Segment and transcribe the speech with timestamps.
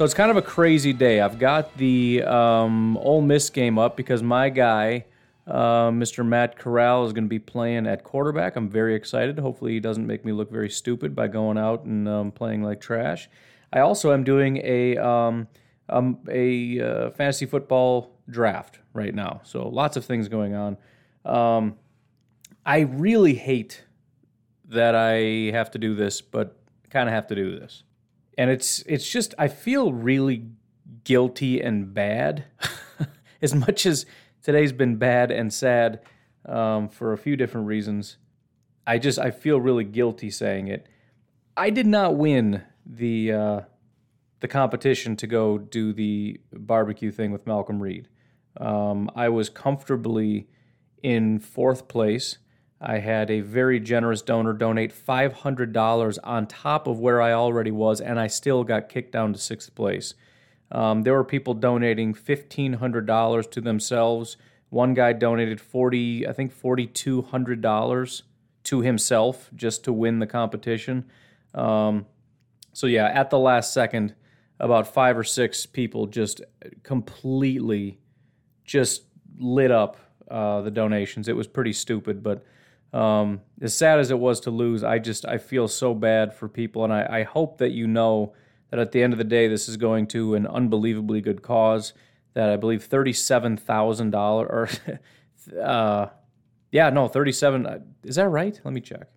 [0.00, 1.20] So it's kind of a crazy day.
[1.20, 5.04] I've got the um, Ole Miss game up because my guy,
[5.46, 6.26] uh, Mr.
[6.26, 8.56] Matt Corral, is going to be playing at quarterback.
[8.56, 9.38] I'm very excited.
[9.38, 12.80] Hopefully, he doesn't make me look very stupid by going out and um, playing like
[12.80, 13.28] trash.
[13.74, 15.48] I also am doing a um,
[15.90, 19.42] um, a uh, fantasy football draft right now.
[19.44, 20.78] So lots of things going on.
[21.26, 21.76] Um,
[22.64, 23.84] I really hate
[24.64, 26.56] that I have to do this, but
[26.88, 27.82] kind of have to do this.
[28.40, 30.46] And it's it's just I feel really
[31.04, 32.46] guilty and bad,
[33.42, 34.06] as much as
[34.42, 36.00] today's been bad and sad
[36.46, 38.16] um, for a few different reasons.
[38.86, 40.88] I just I feel really guilty saying it.
[41.54, 43.60] I did not win the uh,
[44.40, 48.08] the competition to go do the barbecue thing with Malcolm Reed.
[48.56, 50.48] Um, I was comfortably
[51.02, 52.38] in fourth place.
[52.80, 58.00] I had a very generous donor donate $500 on top of where I already was,
[58.00, 60.14] and I still got kicked down to sixth place.
[60.72, 64.36] Um, there were people donating $1,500 to themselves.
[64.70, 68.22] One guy donated 40, I think $4,200
[68.62, 71.04] to himself just to win the competition.
[71.54, 72.06] Um,
[72.72, 74.14] so yeah, at the last second,
[74.58, 76.40] about five or six people just
[76.82, 77.98] completely
[78.64, 79.04] just
[79.38, 79.96] lit up
[80.30, 81.28] uh, the donations.
[81.28, 82.44] It was pretty stupid, but
[82.92, 86.48] um, as sad as it was to lose, I just I feel so bad for
[86.48, 88.34] people, and I, I hope that you know
[88.70, 91.92] that at the end of the day, this is going to an unbelievably good cause.
[92.34, 96.06] That I believe thirty-seven thousand dollars, or uh,
[96.72, 97.66] yeah, no, thirty-seven.
[97.66, 98.60] Uh, is that right?
[98.64, 99.08] Let me check.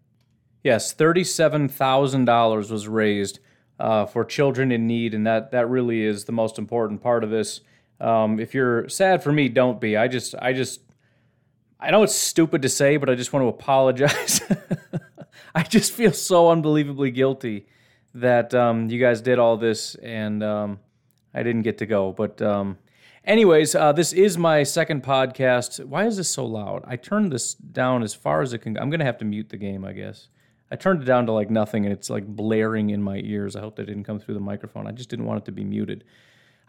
[0.64, 3.40] Yes, thirty-seven thousand dollars was raised
[3.80, 7.32] uh, for children in need, and that that really is the most important part of
[7.32, 7.62] this.
[8.00, 9.98] Um, if you're sad for me, don't be.
[9.98, 10.82] I just I just
[11.84, 14.40] I know it's stupid to say, but I just want to apologize.
[15.54, 17.68] I just feel so unbelievably guilty
[18.14, 20.80] that um, you guys did all this and um,
[21.34, 22.14] I didn't get to go.
[22.14, 22.78] But, um,
[23.26, 25.84] anyways, uh, this is my second podcast.
[25.84, 26.86] Why is this so loud?
[26.88, 28.78] I turned this down as far as it can.
[28.78, 30.30] I'm going to have to mute the game, I guess.
[30.72, 33.58] I turned it down to like nothing and it's like blaring in my ears.
[33.58, 34.88] I hope that didn't come through the microphone.
[34.88, 36.06] I just didn't want it to be muted.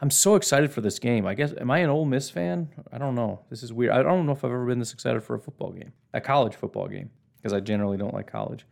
[0.05, 1.27] I'm so excited for this game.
[1.27, 2.69] I guess am I an Ole Miss fan?
[2.93, 3.41] I don't know.
[3.49, 3.93] This is weird.
[3.93, 6.57] I don't know if I've ever been this excited for a football game, a college
[6.57, 8.67] football game, because I generally don't like college.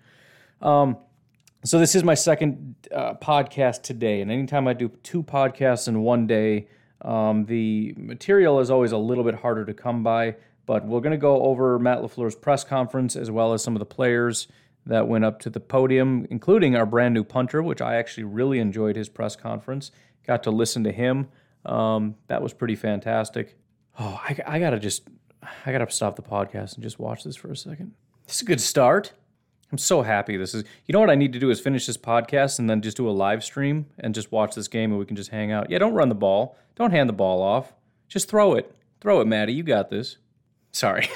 [0.61, 0.99] Um,
[1.65, 6.03] so this is my second uh, podcast today, and anytime I do two podcasts in
[6.03, 6.69] one day,
[7.01, 10.37] um, the material is always a little bit harder to come by.
[10.67, 13.81] But we're going to go over Matt LaFleur's press conference as well as some of
[13.81, 14.49] the players
[14.85, 18.59] that went up to the podium, including our brand new punter, which I actually really
[18.59, 19.93] enjoyed his press conference.
[20.27, 21.29] Got to listen to him.
[21.65, 23.57] Um, that was pretty fantastic.
[23.99, 25.09] Oh, I, I gotta just,
[25.67, 27.93] I gotta stop the podcast and just watch this for a second.
[28.27, 29.13] This is a good start.
[29.71, 30.37] I'm so happy.
[30.37, 32.83] This is, you know what I need to do is finish this podcast and then
[32.83, 35.51] just do a live stream and just watch this game and we can just hang
[35.51, 35.71] out.
[35.71, 36.57] Yeah, don't run the ball.
[36.77, 37.73] Don't hand the ball off.
[38.09, 38.75] Just throw it.
[39.01, 39.55] Throw it, Maddie.
[39.55, 40.19] You got this.
[40.73, 41.09] Sorry.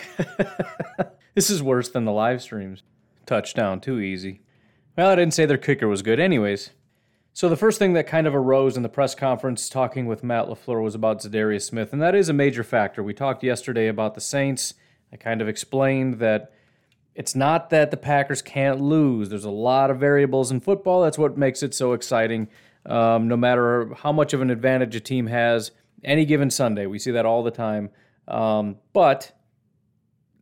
[1.35, 2.83] this is worse than the live streams.
[3.27, 4.41] Touchdown, too easy.
[4.97, 6.71] Well, I didn't say their kicker was good, anyways.
[7.37, 10.47] So the first thing that kind of arose in the press conference talking with Matt
[10.47, 13.03] LaFleur was about Za'Darius Smith, and that is a major factor.
[13.03, 14.73] We talked yesterday about the Saints.
[15.13, 16.51] I kind of explained that
[17.15, 19.29] it's not that the Packers can't lose.
[19.29, 21.03] There's a lot of variables in football.
[21.03, 22.49] That's what makes it so exciting.
[22.87, 25.73] Um, no matter how much of an advantage a team has,
[26.03, 27.91] any given Sunday, we see that all the time.
[28.27, 29.39] Um, but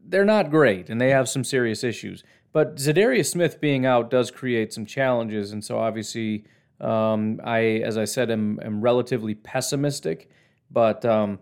[0.00, 2.22] they're not great, and they have some serious issues.
[2.52, 6.44] But Za'Darius Smith being out does create some challenges, and so obviously,
[6.80, 10.30] um, I, as I said, am, am relatively pessimistic.
[10.70, 11.38] But um,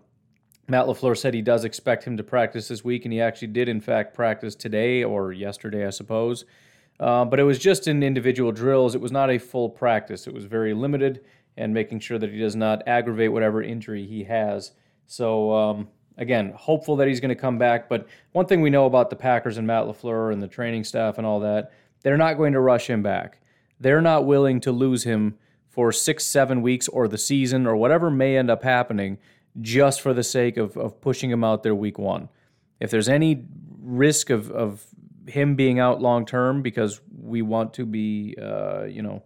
[0.67, 3.67] Matt LaFleur said he does expect him to practice this week, and he actually did,
[3.67, 6.45] in fact, practice today or yesterday, I suppose.
[6.99, 8.95] Uh, but it was just in individual drills.
[8.95, 10.27] It was not a full practice.
[10.27, 11.23] It was very limited,
[11.57, 14.71] and making sure that he does not aggravate whatever injury he has.
[15.05, 15.87] So um,
[16.17, 17.89] again, hopeful that he's going to come back.
[17.89, 21.17] But one thing we know about the Packers and Matt LaFleur and the training staff
[21.17, 21.71] and all that,
[22.01, 23.39] they're not going to rush him back.
[23.79, 25.35] They're not willing to lose him
[25.67, 29.17] for six, seven weeks or the season or whatever may end up happening
[29.61, 32.29] just for the sake of, of pushing him out there week one.
[32.79, 33.45] If there's any
[33.81, 34.85] risk of, of
[35.27, 39.23] him being out long term because we want to be, uh, you know,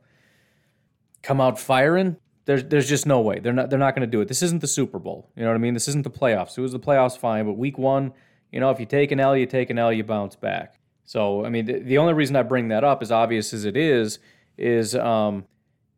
[1.22, 3.40] come out firing, there's there's just no way.
[3.40, 4.28] They're not they're not going to do it.
[4.28, 5.30] This isn't the Super Bowl.
[5.36, 5.74] You know what I mean?
[5.74, 6.58] This isn't the playoffs.
[6.58, 8.14] It was the playoffs, fine, but week one,
[8.52, 10.80] you know, if you take an L, you take an L, you bounce back.
[11.04, 13.76] So I mean, the, the only reason I bring that up, as obvious as it
[13.76, 14.20] is,
[14.58, 15.46] is um,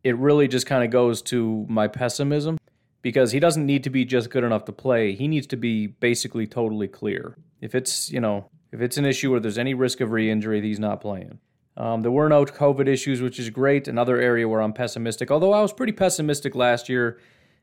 [0.04, 2.58] it really just kind of goes to my pessimism
[3.02, 5.14] because he doesn't need to be just good enough to play.
[5.14, 7.38] He needs to be basically totally clear.
[7.62, 10.80] If it's you know if it's an issue where there's any risk of re-injury, he's
[10.80, 11.40] not playing.
[11.76, 13.88] Um, there were no COVID issues, which is great.
[13.88, 17.20] Another area where I'm pessimistic, although I was pretty pessimistic last year,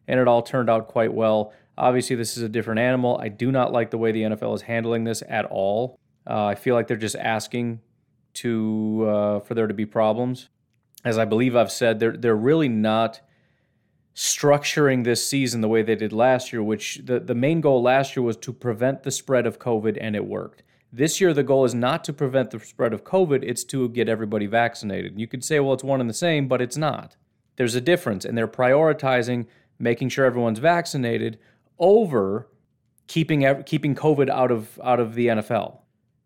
[0.09, 1.53] and it all turned out quite well.
[1.77, 3.19] Obviously, this is a different animal.
[3.21, 5.99] I do not like the way the NFL is handling this at all.
[6.27, 7.81] Uh, I feel like they're just asking
[8.35, 10.49] to uh, for there to be problems.
[11.07, 13.21] As I believe I've said, they're they're really not
[14.17, 18.17] structuring this season the way they did last year, which the, the main goal last
[18.17, 20.63] year was to prevent the spread of COVID, and it worked.
[20.93, 24.09] This year, the goal is not to prevent the spread of COVID, it's to get
[24.09, 25.21] everybody vaccinated.
[25.21, 27.17] You could say, well, it's one and the same, but it's not.
[27.57, 29.47] There's a difference, and they're prioritizing
[29.79, 31.39] making sure everyone's vaccinated
[31.79, 32.49] over
[33.07, 35.79] keeping keeping COVID out of out of the NFL.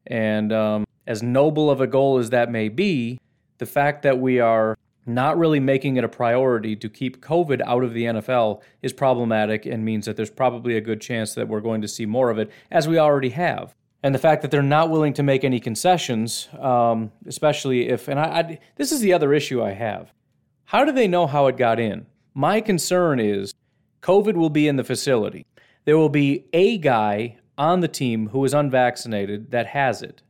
[0.06, 3.18] And um, as noble of a goal as that may be,
[3.60, 4.76] the fact that we are
[5.06, 9.64] not really making it a priority to keep COVID out of the NFL is problematic
[9.64, 12.38] and means that there's probably a good chance that we're going to see more of
[12.38, 15.60] it, as we already have and the fact that they're not willing to make any
[15.60, 20.12] concessions, um, especially if, and I, I, this is the other issue I have.
[20.66, 22.06] How do they know how it got in?
[22.32, 23.52] My concern is
[24.02, 25.44] COVID will be in the facility.
[25.84, 30.22] There will be a guy on the team who is unvaccinated that has it.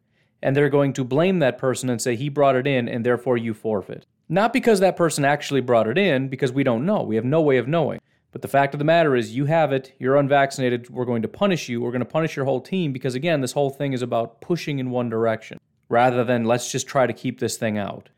[0.43, 3.37] And they're going to blame that person and say he brought it in and therefore
[3.37, 4.07] you forfeit.
[4.29, 7.03] Not because that person actually brought it in, because we don't know.
[7.03, 8.01] We have no way of knowing.
[8.33, 11.29] But the fact of the matter is, you have it, you're unvaccinated, we're going to
[11.29, 14.03] punish you, we're going to punish your whole team because, again, this whole thing is
[14.03, 15.59] about pushing in one direction
[15.89, 18.09] rather than let's just try to keep this thing out.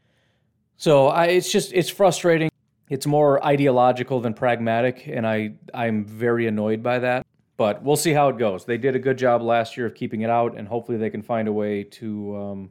[0.77, 2.51] So I, it's just, it's frustrating.
[2.91, 7.27] It's more ideological than pragmatic, and I, I'm very annoyed by that.
[7.63, 8.65] But we'll see how it goes.
[8.65, 11.23] They did a good job last year of keeping it out, and hopefully they can
[11.23, 12.71] find a way to um,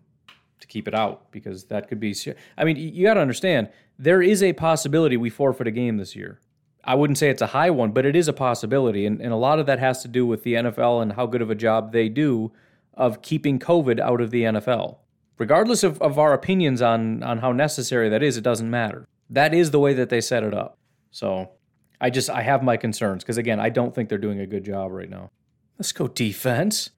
[0.59, 2.13] to keep it out because that could be.
[2.57, 6.13] I mean, you got to understand there is a possibility we forfeit a game this
[6.13, 6.41] year.
[6.83, 9.05] I wouldn't say it's a high one, but it is a possibility.
[9.05, 11.41] And, and a lot of that has to do with the NFL and how good
[11.41, 12.51] of a job they do
[12.93, 14.97] of keeping COVID out of the NFL.
[15.37, 19.07] Regardless of, of our opinions on, on how necessary that is, it doesn't matter.
[19.29, 20.77] That is the way that they set it up.
[21.11, 21.51] So
[22.01, 24.65] I just I have my concerns because again, I don't think they're doing a good
[24.65, 25.29] job right now.
[25.77, 26.89] Let's go defense.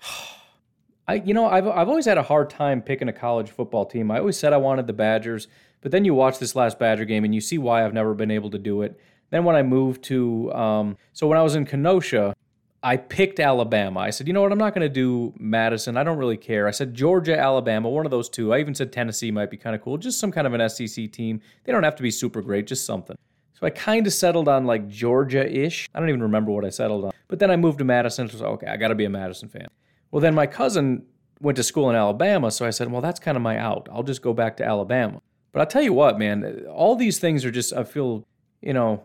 [1.08, 4.10] I you know, I've I've always had a hard time picking a college football team.
[4.10, 5.48] I always said I wanted the Badgers,
[5.80, 8.30] but then you watch this last Badger game and you see why I've never been
[8.30, 9.00] able to do it.
[9.30, 12.34] Then when I moved to, um, so when I was in Kenosha,
[12.82, 14.00] I picked Alabama.
[14.00, 15.96] I said, you know what, I'm not going to do Madison.
[15.96, 16.68] I don't really care.
[16.68, 18.52] I said Georgia, Alabama, one of those two.
[18.52, 19.96] I even said Tennessee might be kind of cool.
[19.96, 21.40] Just some kind of an SEC team.
[21.64, 23.16] They don't have to be super great, just something.
[23.54, 25.88] So I kind of settled on like Georgia ish.
[25.94, 27.12] I don't even remember what I settled on.
[27.28, 28.28] But then I moved to Madison.
[28.28, 29.68] So okay, I got to be a Madison fan.
[30.10, 31.06] Well, then my cousin
[31.40, 32.50] went to school in Alabama.
[32.50, 33.88] So I said, well, that's kind of my out.
[33.92, 35.20] I'll just go back to Alabama.
[35.52, 38.26] But I'll tell you what, man, all these things are just, I feel,
[38.60, 39.04] you know,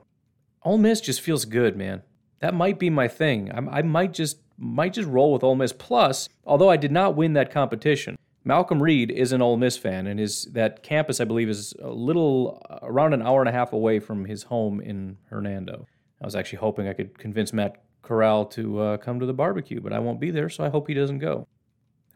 [0.63, 2.01] Ole Miss just feels good, man.
[2.39, 3.51] That might be my thing.
[3.51, 5.71] I, I might just might just roll with Ole Miss.
[5.71, 10.07] Plus, although I did not win that competition, Malcolm Reed is an Ole Miss fan,
[10.07, 13.73] and his that campus I believe is a little around an hour and a half
[13.73, 15.85] away from his home in Hernando.
[16.21, 19.81] I was actually hoping I could convince Matt Corral to uh, come to the barbecue,
[19.81, 21.47] but I won't be there, so I hope he doesn't go.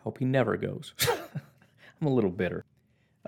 [0.01, 0.93] Hope he never goes.
[2.01, 2.65] I'm a little bitter.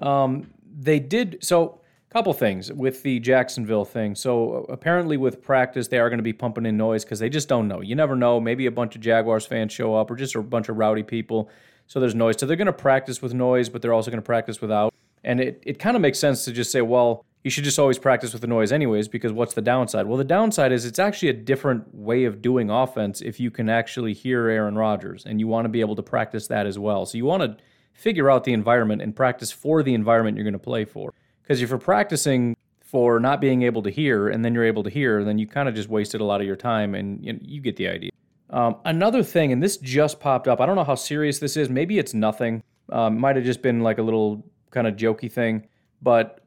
[0.01, 1.79] Um, they did so
[2.15, 4.15] couple things with the Jacksonville thing.
[4.15, 7.49] So apparently with practice they are going to be pumping in noise because they just
[7.49, 7.81] don't know.
[7.81, 8.39] You never know.
[8.39, 11.49] Maybe a bunch of Jaguars fans show up or just a bunch of rowdy people.
[11.87, 12.35] So there's noise.
[12.39, 14.93] So they're going to practice with noise, but they're also going to practice without.
[15.23, 17.99] And it, it kind of makes sense to just say, well, you should just always
[17.99, 20.07] practice with the noise anyways, because what's the downside?
[20.07, 23.69] Well, the downside is it's actually a different way of doing offense if you can
[23.69, 27.05] actually hear Aaron Rodgers, and you want to be able to practice that as well.
[27.05, 27.63] So you want to
[27.93, 31.13] figure out the environment and practice for the environment you're going to play for.
[31.43, 34.89] Because if you're practicing for not being able to hear and then you're able to
[34.89, 37.39] hear, then you kind of just wasted a lot of your time and you, know,
[37.41, 38.11] you get the idea.
[38.49, 40.61] Um, another thing, and this just popped up.
[40.61, 41.69] I don't know how serious this is.
[41.69, 42.63] Maybe it's nothing.
[42.91, 45.67] Um, might have just been like a little kind of jokey thing.
[46.01, 46.41] But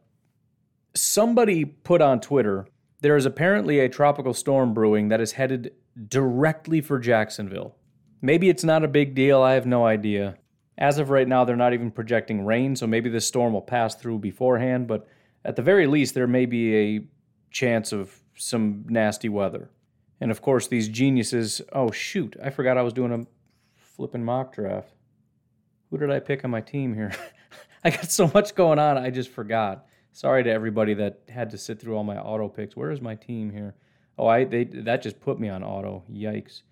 [0.95, 2.67] somebody put on Twitter
[3.01, 5.73] There is apparently a tropical storm brewing that is headed
[6.09, 7.77] directly for Jacksonville.
[8.21, 10.37] Maybe it's not a big deal, I have no idea.
[10.77, 13.95] As of right now, they're not even projecting rain, so maybe this storm will pass
[13.95, 15.07] through beforehand, but
[15.45, 17.01] at the very least, there may be a
[17.51, 19.71] chance of some nasty weather.
[20.21, 21.63] And of course, these geniuses.
[21.73, 23.27] Oh, shoot, I forgot I was doing a
[23.77, 24.95] flipping mock draft.
[25.91, 27.13] Who did I pick on my team here?
[27.85, 29.87] I got so much going on, I just forgot.
[30.13, 32.77] Sorry to everybody that had to sit through all my auto picks.
[32.77, 33.75] Where is my team here?
[34.19, 36.03] Oh, I they that just put me on auto.
[36.11, 36.63] Yikes.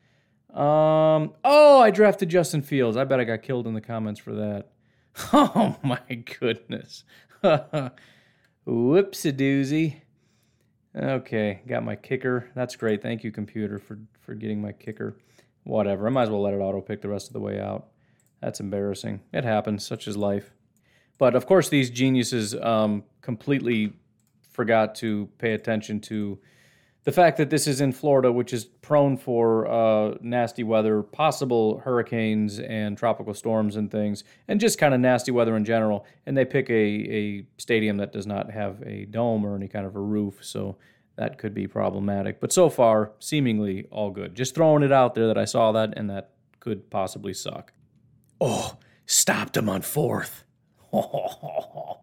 [0.53, 1.35] Um.
[1.45, 2.97] Oh, I drafted Justin Fields.
[2.97, 4.71] I bet I got killed in the comments for that.
[5.33, 6.00] Oh my
[6.41, 7.05] goodness.
[7.45, 7.93] Whoopsie
[8.67, 10.00] doozy.
[10.97, 12.50] Okay, got my kicker.
[12.55, 13.03] That's great.
[13.03, 15.17] Thank you, computer, for for getting my kicker.
[15.65, 16.07] Whatever.
[16.07, 17.88] I might as well let it auto pick the rest of the way out.
[18.41, 19.21] That's embarrassing.
[19.33, 19.85] It happens.
[19.85, 20.53] Such is life.
[21.19, 23.93] But of course, these geniuses um, completely
[24.53, 26.38] forgot to pay attention to
[27.07, 31.79] the fact that this is in Florida, which is prone for uh, nasty weather, possible
[31.79, 36.05] hurricanes and tropical storms and things, and just kind of nasty weather in general.
[36.27, 39.87] And they pick a, a stadium that does not have a dome or any kind
[39.87, 40.79] of a roof, so
[41.15, 42.41] that could be problematic.
[42.41, 44.35] But so far, seemingly all good.
[44.35, 47.73] Just throwing it out there that I saw that, and that could possibly suck.
[48.41, 50.43] Oh, stopped him on fourth.
[50.93, 52.01] um,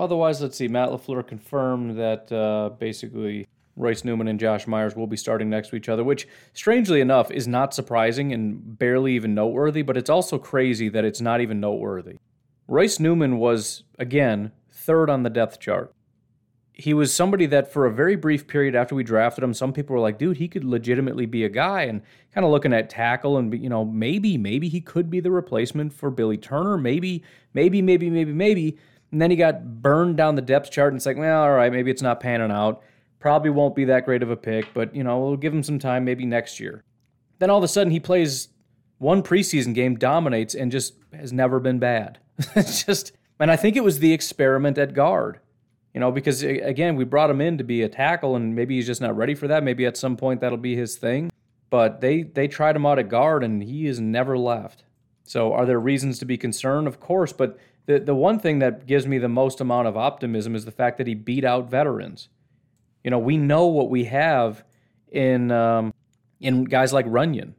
[0.00, 0.66] otherwise, let's see.
[0.66, 5.70] Matt LaFleur confirmed that uh, basically Royce Newman and Josh Myers will be starting next
[5.70, 10.10] to each other, which, strangely enough, is not surprising and barely even noteworthy, but it's
[10.10, 12.18] also crazy that it's not even noteworthy.
[12.68, 15.92] Royce Newman was, again, third on the depth chart.
[16.72, 19.94] He was somebody that, for a very brief period after we drafted him, some people
[19.94, 21.82] were like, dude, he could legitimately be a guy.
[21.82, 22.02] And
[22.32, 25.92] kind of looking at tackle and, you know, maybe, maybe he could be the replacement
[25.92, 26.76] for Billy Turner.
[26.76, 28.78] Maybe, maybe, maybe, maybe, maybe.
[29.12, 31.70] And then he got burned down the depth chart, and it's like, well, all right,
[31.70, 32.82] maybe it's not panning out.
[33.24, 35.78] Probably won't be that great of a pick, but you know, we'll give him some
[35.78, 36.84] time maybe next year.
[37.38, 38.48] Then all of a sudden he plays
[38.98, 42.18] one preseason game, dominates, and just has never been bad.
[42.54, 45.40] it's just, and I think it was the experiment at guard.
[45.94, 48.86] You know, because again, we brought him in to be a tackle, and maybe he's
[48.86, 49.64] just not ready for that.
[49.64, 51.32] Maybe at some point that'll be his thing.
[51.70, 54.84] But they they tried him out at guard, and he has never left.
[55.22, 56.86] So, are there reasons to be concerned?
[56.86, 60.54] Of course, but the the one thing that gives me the most amount of optimism
[60.54, 62.28] is the fact that he beat out veterans.
[63.04, 64.64] You know, we know what we have
[65.12, 65.92] in um,
[66.40, 67.52] in guys like Runyan.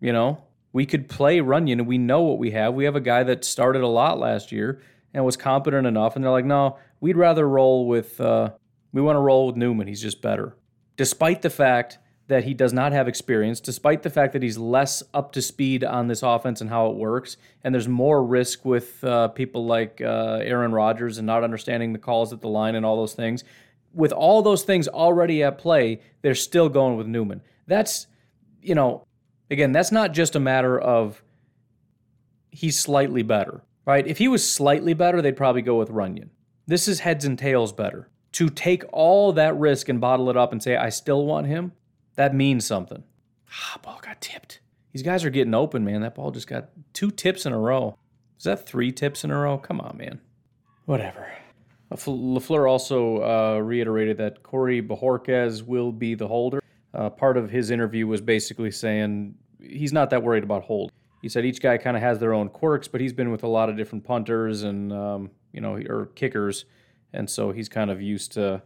[0.00, 2.74] You know, we could play Runyan, and we know what we have.
[2.74, 4.82] We have a guy that started a lot last year
[5.14, 8.20] and was competent enough, and they're like, no, we'd rather roll with.
[8.20, 8.50] Uh,
[8.92, 9.88] we want to roll with Newman.
[9.88, 10.54] He's just better,
[10.98, 15.02] despite the fact that he does not have experience, despite the fact that he's less
[15.12, 19.02] up to speed on this offense and how it works, and there's more risk with
[19.04, 22.84] uh, people like uh, Aaron Rodgers and not understanding the calls at the line and
[22.84, 23.44] all those things
[23.94, 27.42] with all those things already at play, they're still going with Newman.
[27.66, 28.06] That's,
[28.60, 29.06] you know,
[29.50, 31.22] again, that's not just a matter of
[32.50, 34.06] he's slightly better, right?
[34.06, 36.28] If he was slightly better, they'd probably go with Runyan.
[36.66, 38.08] This is heads and tails better.
[38.32, 41.72] To take all that risk and bottle it up and say, I still want him,
[42.14, 43.02] that means something.
[43.50, 44.60] Ah, ball got tipped.
[44.92, 46.00] These guys are getting open, man.
[46.00, 47.98] That ball just got two tips in a row.
[48.38, 49.58] Is that three tips in a row?
[49.58, 50.20] Come on, man.
[50.86, 51.30] Whatever.
[51.96, 56.62] LaFleur also uh, reiterated that Corey Bojorquez will be the holder.
[56.94, 60.92] Uh, part of his interview was basically saying he's not that worried about hold.
[61.22, 63.48] He said each guy kind of has their own quirks, but he's been with a
[63.48, 66.64] lot of different punters and um, you know or kickers,
[67.12, 68.60] and so he's kind of used to.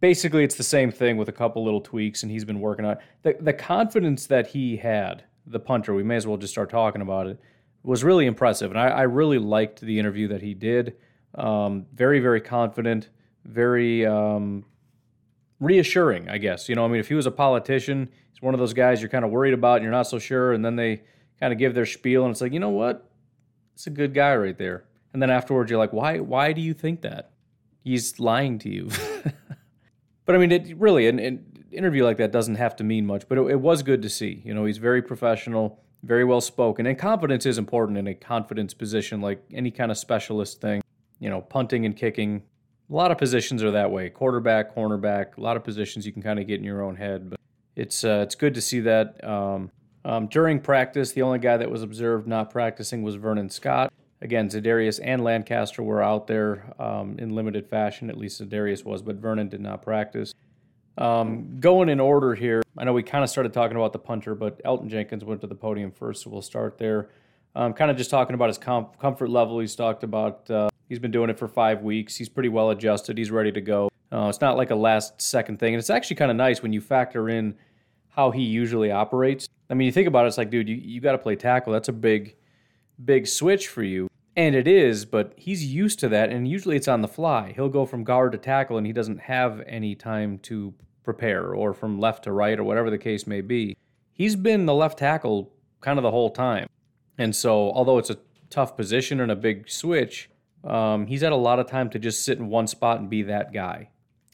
[0.00, 2.96] Basically, it's the same thing with a couple little tweaks, and he's been working on
[3.22, 5.24] the the confidence that he had.
[5.46, 7.40] The punter, we may as well just start talking about it.
[7.82, 10.94] Was really impressive, and I, I really liked the interview that he did.
[11.34, 13.10] Um, very, very confident,
[13.44, 14.64] very um,
[15.60, 16.68] reassuring, I guess.
[16.68, 19.10] You know, I mean, if he was a politician, he's one of those guys you're
[19.10, 21.02] kind of worried about and you're not so sure, and then they
[21.40, 23.10] kind of give their spiel, and it's like, you know what?
[23.74, 24.84] It's a good guy right there.
[25.12, 26.18] And then afterwards, you're like, why?
[26.18, 27.30] Why do you think that?
[27.82, 28.90] He's lying to you.
[30.24, 33.28] but I mean, it really an, an, interview like that doesn't have to mean much,
[33.28, 34.42] but it, it was good to see.
[34.44, 38.74] You know, he's very professional, very well spoken, and confidence is important in a confidence
[38.74, 40.82] position, like any kind of specialist thing
[41.20, 42.42] you know, punting and kicking.
[42.90, 44.08] A lot of positions are that way.
[44.08, 47.30] Quarterback, cornerback, a lot of positions you can kind of get in your own head.
[47.30, 47.40] But
[47.76, 49.22] it's uh, it's good to see that.
[49.24, 49.70] Um,
[50.04, 53.92] um, during practice, the only guy that was observed not practicing was Vernon Scott.
[54.20, 58.10] Again, Za'Darius and Lancaster were out there um, in limited fashion.
[58.10, 60.34] At least Za'Darius was, but Vernon did not practice.
[60.96, 64.34] Um, going in order here, I know we kind of started talking about the punter,
[64.34, 67.10] but Elgton Jenkins went to the podium first, so we'll start there.
[67.54, 69.60] Um, kind of just talking about his comfort level.
[69.60, 72.16] He's talked about uh, He's been doing it for five weeks.
[72.16, 73.18] He's pretty well adjusted.
[73.18, 73.90] He's ready to go.
[74.10, 75.74] Uh, it's not like a last second thing.
[75.74, 77.54] And it's actually kind of nice when you factor in
[78.08, 79.48] how he usually operates.
[79.70, 81.72] I mean, you think about it, it's like, dude, you, you got to play tackle.
[81.72, 82.36] That's a big,
[83.04, 84.08] big switch for you.
[84.34, 86.30] And it is, but he's used to that.
[86.30, 87.52] And usually it's on the fly.
[87.54, 91.74] He'll go from guard to tackle and he doesn't have any time to prepare or
[91.74, 93.76] from left to right or whatever the case may be.
[94.12, 96.68] He's been the left tackle kind of the whole time.
[97.18, 98.18] And so, although it's a
[98.48, 100.30] tough position and a big switch,
[100.64, 103.22] um, he's had a lot of time to just sit in one spot and be
[103.22, 103.90] that guy.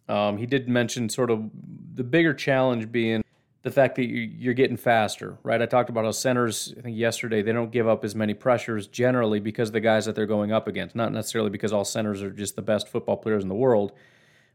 [0.09, 1.51] Um, he did mention sort of
[1.95, 3.23] the bigger challenge being
[3.63, 5.63] the fact that you're getting faster, right?
[5.63, 8.87] I talked about how centers, I think yesterday, they don't give up as many pressures
[8.87, 10.95] generally because the guys that they're going up against.
[10.95, 13.93] Not necessarily because all centers are just the best football players in the world,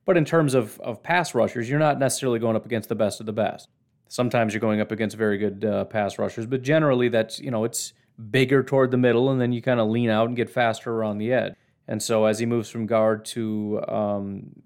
[0.05, 3.19] but in terms of, of pass rushers, you're not necessarily going up against the best
[3.19, 3.67] of the best.
[4.09, 7.63] Sometimes you're going up against very good uh, pass rushers, but generally that's, you know,
[7.63, 7.93] it's
[8.29, 11.17] bigger toward the middle and then you kind of lean out and get faster around
[11.17, 11.53] the edge.
[11.89, 14.62] And so as he moves from guard to um,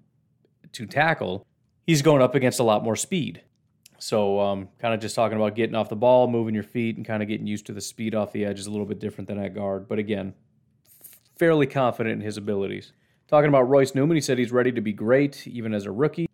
[0.72, 1.46] to tackle,
[1.86, 3.42] he's going up against a lot more speed.
[3.98, 7.06] So, um, kind of just talking about getting off the ball, moving your feet, and
[7.06, 9.28] kind of getting used to the speed off the edge is a little bit different
[9.28, 9.88] than at guard.
[9.88, 10.34] But again,
[11.38, 12.92] fairly confident in his abilities.
[13.26, 16.28] Talking about Royce Newman, he said he's ready to be great, even as a rookie.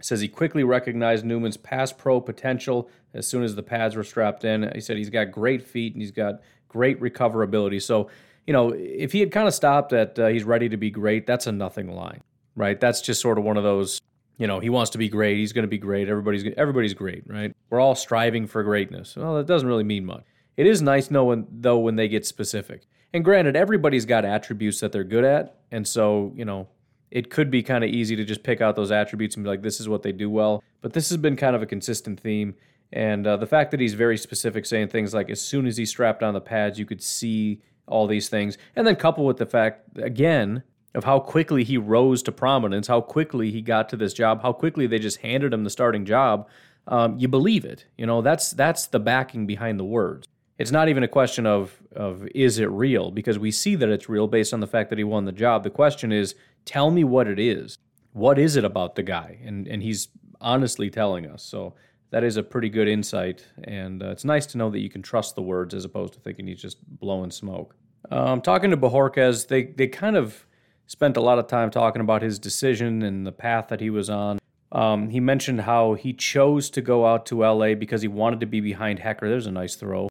[0.00, 4.44] Says he quickly recognized Newman's pass pro potential as soon as the pads were strapped
[4.44, 4.68] in.
[4.74, 7.80] He said he's got great feet and he's got great recoverability.
[7.80, 8.10] So,
[8.46, 11.26] you know, if he had kind of stopped at uh, he's ready to be great,
[11.26, 12.22] that's a nothing line,
[12.56, 12.78] right?
[12.80, 14.00] That's just sort of one of those
[14.38, 15.36] you know, he wants to be great.
[15.36, 16.08] He's going to be great.
[16.08, 17.54] Everybody's everybody's great, right?
[17.70, 19.14] We're all striving for greatness.
[19.16, 20.24] Well, that doesn't really mean much.
[20.56, 22.86] It is nice knowing though when they get specific.
[23.14, 26.68] And granted, everybody's got attributes that they're good at, and so you know,
[27.12, 29.62] it could be kind of easy to just pick out those attributes and be like,
[29.62, 30.64] this is what they do well.
[30.80, 32.54] But this has been kind of a consistent theme.
[32.90, 35.86] And uh, the fact that he's very specific, saying things like, as soon as he
[35.86, 38.58] strapped on the pads, you could see all these things.
[38.76, 40.62] And then couple with the fact, again,
[40.94, 44.52] of how quickly he rose to prominence, how quickly he got to this job, how
[44.52, 46.48] quickly they just handed him the starting job,
[46.88, 47.86] um, you believe it.
[47.96, 50.26] You know, that's that's the backing behind the words.
[50.58, 54.08] It's not even a question of of is it real because we see that it's
[54.08, 55.64] real based on the fact that he won the job.
[55.64, 57.78] The question is, tell me what it is.
[58.12, 59.38] What is it about the guy?
[59.44, 60.08] And and he's
[60.40, 61.42] honestly telling us.
[61.42, 61.74] So
[62.10, 65.00] that is a pretty good insight, and uh, it's nice to know that you can
[65.00, 67.74] trust the words as opposed to thinking he's just blowing smoke.
[68.10, 70.46] Um, talking to Bojorquez, they they kind of
[70.86, 74.10] spent a lot of time talking about his decision and the path that he was
[74.10, 74.38] on.
[74.72, 78.46] Um, he mentioned how he chose to go out to LA because he wanted to
[78.46, 79.20] be behind Hekker.
[79.20, 80.08] There's a nice throw.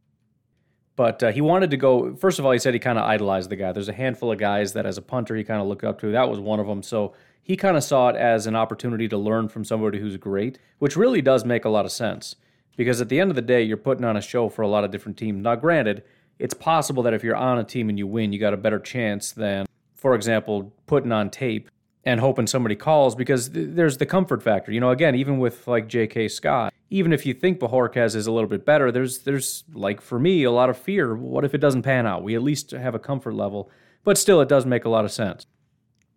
[0.96, 2.16] But uh, he wanted to go.
[2.16, 3.72] First of all, he said he kind of idolized the guy.
[3.72, 6.12] There's a handful of guys that, as a punter, he kind of looked up to.
[6.12, 6.84] That was one of them.
[6.84, 10.60] So he kind of saw it as an opportunity to learn from somebody who's great,
[10.80, 12.36] which really does make a lot of sense.
[12.78, 14.84] Because at the end of the day, you're putting on a show for a lot
[14.84, 15.44] of different teams.
[15.44, 16.04] Now, granted,
[16.42, 18.80] it's possible that if you're on a team and you win, you got a better
[18.80, 19.66] chance than
[20.02, 21.70] for example, putting on tape
[22.04, 24.72] and hoping somebody calls because th- there's the comfort factor.
[24.72, 26.28] You know, again, even with like J.K.
[26.30, 30.18] Scott, even if you think Bojorquez is a little bit better, there's there's like for
[30.18, 31.16] me a lot of fear.
[31.16, 32.24] What if it doesn't pan out?
[32.24, 33.70] We at least have a comfort level,
[34.04, 35.46] but still, it does make a lot of sense.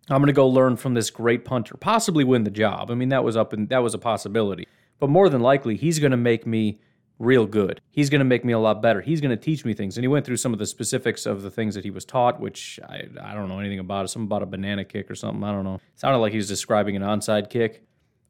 [0.09, 2.89] I'm going to go learn from this great punter, possibly win the job.
[2.89, 4.67] I mean, that was up and that was a possibility,
[4.99, 6.79] but more than likely, he's going to make me
[7.19, 7.81] real good.
[7.91, 9.01] He's going to make me a lot better.
[9.01, 9.97] He's going to teach me things.
[9.97, 12.39] And he went through some of the specifics of the things that he was taught,
[12.39, 14.09] which I, I don't know anything about.
[14.09, 15.43] Something about a banana kick or something.
[15.43, 15.75] I don't know.
[15.75, 17.83] It sounded like he was describing an onside kick.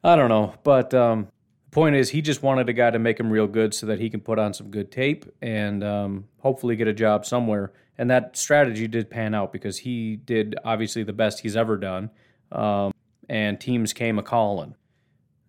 [0.03, 0.53] I don't know.
[0.63, 1.27] But um,
[1.65, 3.99] the point is, he just wanted a guy to make him real good so that
[3.99, 7.73] he can put on some good tape and um, hopefully get a job somewhere.
[7.97, 12.11] And that strategy did pan out because he did obviously the best he's ever done.
[12.51, 12.93] Um,
[13.27, 14.75] and teams came a calling.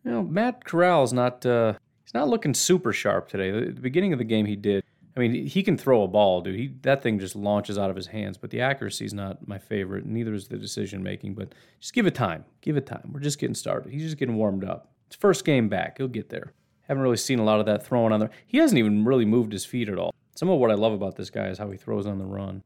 [0.04, 1.44] You know, Matt Corral's not.
[1.44, 1.74] Uh,
[2.06, 3.50] He's not looking super sharp today.
[3.50, 4.84] The beginning of the game, he did.
[5.16, 6.54] I mean, he can throw a ball, dude.
[6.54, 8.38] He that thing just launches out of his hands.
[8.38, 10.06] But the accuracy is not my favorite.
[10.06, 11.34] Neither is the decision making.
[11.34, 12.44] But just give it time.
[12.60, 13.10] Give it time.
[13.12, 13.92] We're just getting started.
[13.92, 14.92] He's just getting warmed up.
[15.08, 15.98] It's first game back.
[15.98, 16.52] He'll get there.
[16.82, 18.30] Haven't really seen a lot of that throwing on there.
[18.46, 20.14] He hasn't even really moved his feet at all.
[20.36, 22.62] Some of what I love about this guy is how he throws on the run.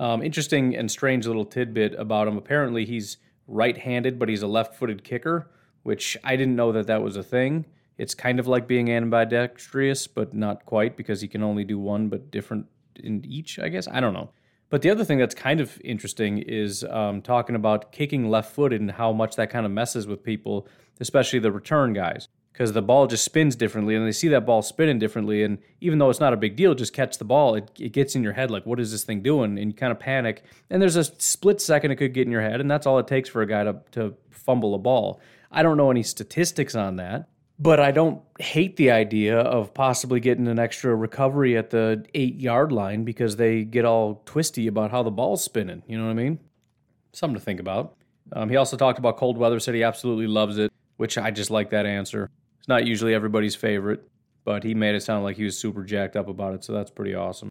[0.00, 2.36] Um, interesting and strange little tidbit about him.
[2.36, 5.50] Apparently, he's right-handed, but he's a left-footed kicker,
[5.82, 7.66] which I didn't know that that was a thing.
[8.00, 12.08] It's kind of like being ambidextrous, but not quite because he can only do one,
[12.08, 12.64] but different
[12.96, 13.86] in each, I guess.
[13.88, 14.30] I don't know.
[14.70, 18.80] But the other thing that's kind of interesting is um, talking about kicking left footed
[18.80, 20.66] and how much that kind of messes with people,
[20.98, 24.62] especially the return guys, because the ball just spins differently and they see that ball
[24.62, 25.42] spinning differently.
[25.42, 28.14] And even though it's not a big deal, just catch the ball, it, it gets
[28.14, 29.58] in your head like, what is this thing doing?
[29.58, 30.44] And you kind of panic.
[30.70, 33.08] And there's a split second it could get in your head, and that's all it
[33.08, 35.20] takes for a guy to, to fumble a ball.
[35.50, 37.28] I don't know any statistics on that.
[37.62, 42.40] But I don't hate the idea of possibly getting an extra recovery at the eight
[42.40, 45.82] yard line because they get all twisty about how the ball's spinning.
[45.86, 46.38] You know what I mean?
[47.12, 47.96] Something to think about.
[48.32, 51.50] Um, he also talked about cold weather, said he absolutely loves it, which I just
[51.50, 52.30] like that answer.
[52.60, 54.08] It's not usually everybody's favorite,
[54.44, 56.90] but he made it sound like he was super jacked up about it, so that's
[56.90, 57.50] pretty awesome.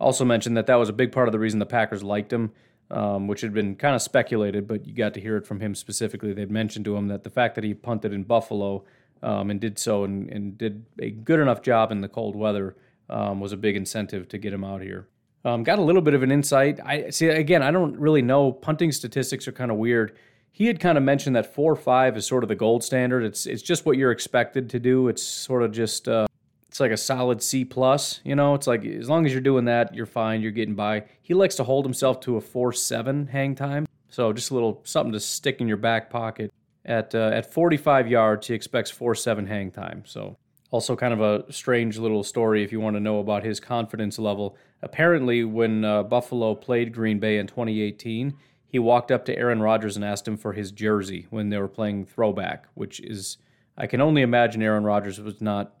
[0.00, 2.50] Also mentioned that that was a big part of the reason the Packers liked him,
[2.90, 5.74] um, which had been kind of speculated, but you got to hear it from him
[5.76, 6.32] specifically.
[6.32, 8.84] They'd mentioned to him that the fact that he punted in Buffalo
[9.24, 12.76] um, and did so and, and, did a good enough job in the cold weather
[13.08, 15.08] um, was a big incentive to get him out here.
[15.44, 16.78] Um, got a little bit of an insight.
[16.84, 17.62] I see again.
[17.62, 18.52] I don't really know.
[18.52, 20.16] Punting statistics are kind of weird.
[20.52, 23.24] He had kind of mentioned that four five is sort of the gold standard.
[23.24, 25.08] It's it's just what you're expected to do.
[25.08, 26.26] It's sort of just uh,
[26.68, 28.20] it's like a solid C plus.
[28.24, 30.40] You know, it's like as long as you're doing that, you're fine.
[30.40, 31.04] You're getting by.
[31.20, 33.86] He likes to hold himself to a four seven hang time.
[34.08, 36.52] So just a little something to stick in your back pocket.
[36.84, 40.02] At uh, at 45 yards, he expects four seven hang time.
[40.06, 40.36] So
[40.74, 44.18] also, kind of a strange little story if you want to know about his confidence
[44.18, 44.56] level.
[44.82, 48.34] Apparently, when uh, Buffalo played Green Bay in 2018,
[48.66, 51.68] he walked up to Aaron Rodgers and asked him for his jersey when they were
[51.68, 53.38] playing throwback, which is,
[53.78, 55.74] I can only imagine Aaron Rodgers was not.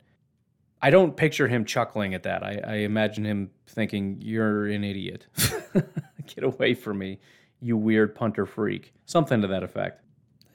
[0.80, 2.44] I don't picture him chuckling at that.
[2.44, 5.26] I, I imagine him thinking, You're an idiot.
[5.72, 7.18] Get away from me,
[7.60, 8.92] you weird punter freak.
[9.06, 10.03] Something to that effect.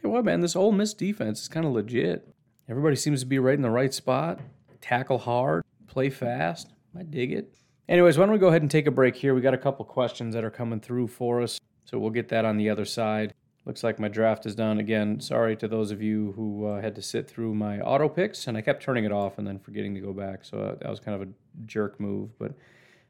[0.09, 0.41] Hey, what, man?
[0.41, 2.27] This Ole Miss defense is kind of legit.
[2.67, 4.39] Everybody seems to be right in the right spot.
[4.81, 6.73] Tackle hard, play fast.
[6.97, 7.53] I dig it.
[7.87, 9.35] Anyways, why don't we go ahead and take a break here?
[9.35, 12.43] We got a couple questions that are coming through for us, so we'll get that
[12.43, 13.35] on the other side.
[13.65, 14.79] Looks like my draft is done.
[14.79, 18.47] Again, sorry to those of you who uh, had to sit through my auto picks,
[18.47, 20.43] and I kept turning it off and then forgetting to go back.
[20.43, 21.31] So uh, that was kind of a
[21.67, 22.35] jerk move.
[22.39, 22.53] But,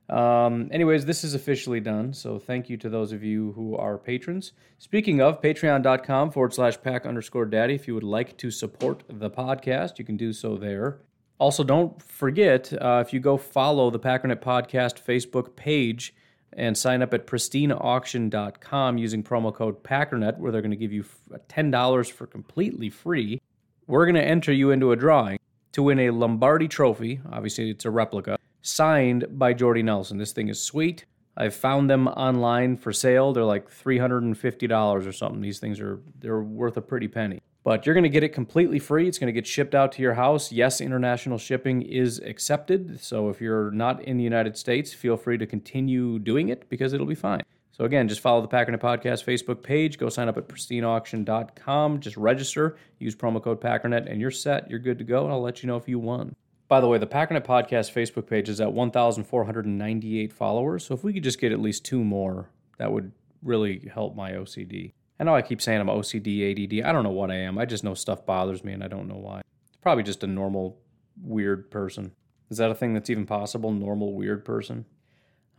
[0.09, 2.13] um, anyways, this is officially done.
[2.13, 4.53] So thank you to those of you who are patrons.
[4.79, 7.75] Speaking of, patreon.com forward slash pack underscore daddy.
[7.75, 11.01] If you would like to support the podcast, you can do so there.
[11.37, 16.13] Also, don't forget uh, if you go follow the Packernet Podcast Facebook page
[16.53, 21.05] and sign up at pristineauction.com using promo code Packernet, where they're going to give you
[21.31, 23.39] $10 for completely free,
[23.87, 25.39] we're going to enter you into a drawing
[25.71, 27.21] to win a Lombardi trophy.
[27.31, 30.17] Obviously, it's a replica signed by Jordy Nelson.
[30.17, 31.05] This thing is sweet.
[31.37, 33.31] I've found them online for sale.
[33.31, 35.41] They're like $350 or something.
[35.41, 37.39] These things are they're worth a pretty penny.
[37.63, 39.07] But you're going to get it completely free.
[39.07, 40.51] It's going to get shipped out to your house.
[40.51, 42.99] Yes, international shipping is accepted.
[43.01, 46.93] So if you're not in the United States, feel free to continue doing it because
[46.93, 47.41] it'll be fine.
[47.71, 49.97] So again, just follow the Packernet Podcast Facebook page.
[49.97, 51.99] Go sign up at pristineauction.com.
[52.01, 52.77] Just register.
[52.99, 54.69] Use promo code Packernet, and you're set.
[54.69, 55.23] You're good to go.
[55.23, 56.35] And I'll let you know if you won.
[56.69, 60.86] By the way, the Packernet Podcast Facebook page is at 1,498 followers.
[60.86, 64.34] So if we could just get at least two more, that would really help my
[64.34, 64.93] OCD.
[65.19, 66.86] I know I keep saying I'm OCD, ADD.
[66.86, 67.58] I don't know what I am.
[67.58, 69.41] I just know stuff bothers me and I don't know why.
[69.67, 70.79] It's probably just a normal,
[71.19, 72.12] weird person.
[72.51, 73.71] Is that a thing that's even possible?
[73.71, 74.86] Normal, weird person?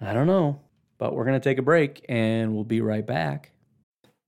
[0.00, 0.60] I don't know.
[0.98, 3.50] But we're going to take a break and we'll be right back.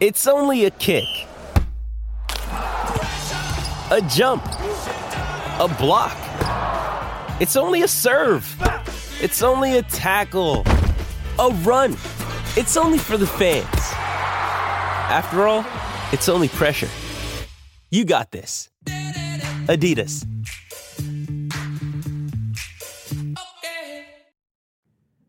[0.00, 1.08] It's only a kick,
[2.52, 6.16] a jump, a block.
[7.40, 8.46] It's only a serve.
[9.20, 10.62] It's only a tackle,
[11.36, 11.94] a run.
[12.56, 13.66] It's only for the fans.
[15.10, 15.66] After all,
[16.12, 16.88] it's only pressure.
[17.90, 18.70] You got this.
[19.66, 20.24] Adidas.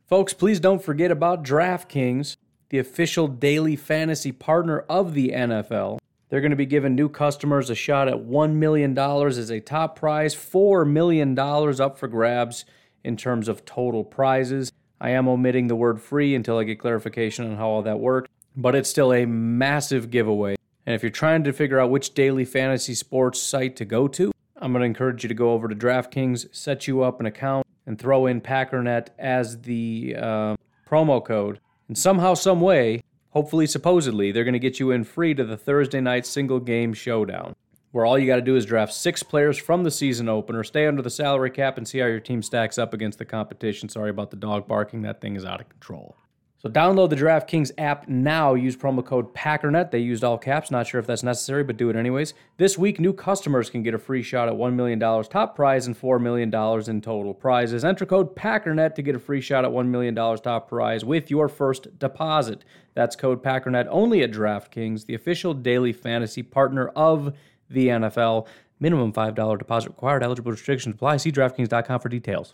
[0.07, 2.37] Folks, please don't forget about DraftKings.
[2.69, 5.99] The official daily fantasy partner of the NFL.
[6.29, 9.95] They're going to be giving new customers a shot at $1 million as a top
[9.95, 12.65] prize, $4 million up for grabs
[13.03, 14.71] in terms of total prizes.
[15.01, 18.29] I am omitting the word free until I get clarification on how all that works,
[18.55, 20.55] but it's still a massive giveaway.
[20.85, 24.31] And if you're trying to figure out which daily fantasy sports site to go to,
[24.57, 27.65] I'm going to encourage you to go over to DraftKings, set you up an account,
[27.85, 30.55] and throw in Packernet as the uh,
[30.87, 31.59] promo code.
[31.89, 35.57] And somehow, some way, hopefully, supposedly, they're going to get you in free to the
[35.57, 37.55] Thursday night single game showdown,
[37.91, 40.85] where all you got to do is draft six players from the season opener, stay
[40.85, 43.89] under the salary cap, and see how your team stacks up against the competition.
[43.89, 46.15] Sorry about the dog barking, that thing is out of control.
[46.61, 48.53] So download the DraftKings app now.
[48.53, 49.91] Use promo code PACKERNET.
[49.91, 50.69] They used all caps.
[50.69, 52.33] Not sure if that's necessary, but do it anyways.
[52.57, 55.97] This week, new customers can get a free shot at $1 million top prize and
[55.97, 56.53] $4 million
[56.89, 57.85] in total prizes.
[57.85, 61.47] Enter code PACKERNET to get a free shot at $1 million top prize with your
[61.47, 62.65] first deposit.
[62.93, 67.37] That's code PACKERNET only at DraftKings, the official daily fantasy partner of
[67.69, 68.47] the NFL.
[68.81, 70.23] Minimum $5 deposit required.
[70.23, 71.17] Eligible restrictions apply.
[71.17, 72.53] See DraftKings.com for details.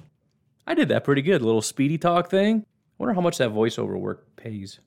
[0.67, 1.41] I did that pretty good.
[1.41, 4.79] little speedy talk thing wonder how much that voiceover work pays.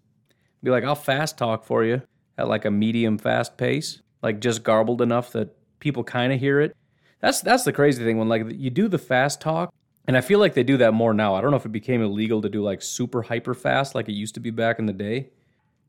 [0.62, 2.02] Be like, I'll fast talk for you
[2.36, 6.60] at like a medium fast pace, like just garbled enough that people kind of hear
[6.60, 6.76] it.
[7.20, 9.74] That's that's the crazy thing when like you do the fast talk,
[10.06, 11.34] and I feel like they do that more now.
[11.34, 14.12] I don't know if it became illegal to do like super hyper fast like it
[14.12, 15.30] used to be back in the day,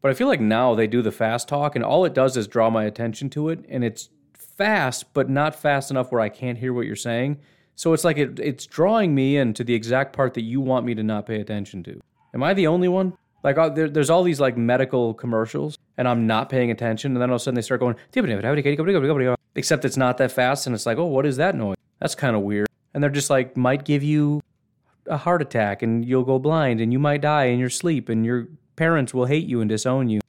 [0.01, 2.47] but I feel like now they do the fast talk, and all it does is
[2.47, 6.58] draw my attention to it, and it's fast, but not fast enough where I can't
[6.58, 7.39] hear what you're saying.
[7.75, 10.95] So it's like it, it's drawing me into the exact part that you want me
[10.95, 12.01] to not pay attention to.
[12.33, 13.13] Am I the only one?
[13.43, 17.21] Like uh, there, there's all these like medical commercials, and I'm not paying attention, and
[17.21, 17.95] then all of a sudden they start going,
[19.55, 21.77] except it's not that fast, and it's like, oh, what is that noise?
[21.99, 22.67] That's kind of weird.
[22.93, 24.41] And they're just like, might give you
[25.07, 28.25] a heart attack, and you'll go blind, and you might die in your sleep, and
[28.25, 30.19] your parents will hate you and disown you.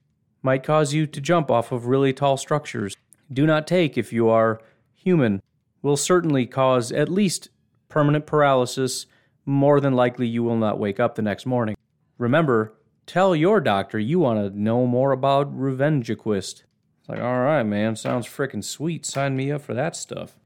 [0.42, 2.96] Might cause you to jump off of really tall structures.
[3.32, 4.60] Do not take if you are
[4.94, 5.42] human.
[5.82, 7.48] Will certainly cause at least
[7.88, 9.06] permanent paralysis.
[9.44, 11.76] More than likely, you will not wake up the next morning.
[12.20, 12.74] Remember,
[13.06, 16.64] tell your doctor you want to know more about Revengequist.
[17.00, 19.06] It's like, all right, man, sounds frickin' sweet.
[19.06, 20.38] Sign me up for that stuff.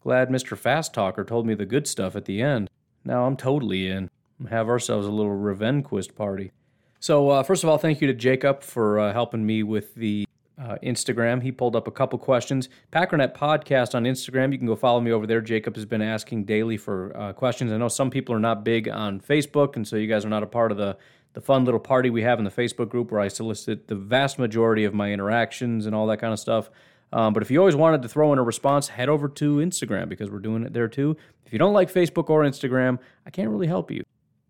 [0.00, 0.56] Glad Mr.
[0.56, 2.70] Fast Talker told me the good stuff at the end.
[3.04, 4.08] Now I'm totally in.
[4.48, 6.52] Have ourselves a little Revengequist party.
[7.00, 10.24] So, uh, first of all, thank you to Jacob for uh, helping me with the
[10.60, 11.42] uh, Instagram.
[11.42, 12.68] He pulled up a couple questions.
[12.92, 14.52] Packernet Podcast on Instagram.
[14.52, 15.40] You can go follow me over there.
[15.40, 17.72] Jacob has been asking daily for uh, questions.
[17.72, 20.42] I know some people are not big on Facebook, and so you guys are not
[20.42, 20.96] a part of the
[21.32, 24.36] the fun little party we have in the Facebook group where I solicit the vast
[24.38, 26.70] majority of my interactions and all that kind of stuff.
[27.12, 30.08] Um, but if you always wanted to throw in a response, head over to Instagram
[30.08, 31.16] because we're doing it there too.
[31.46, 34.02] If you don't like Facebook or Instagram, I can't really help you.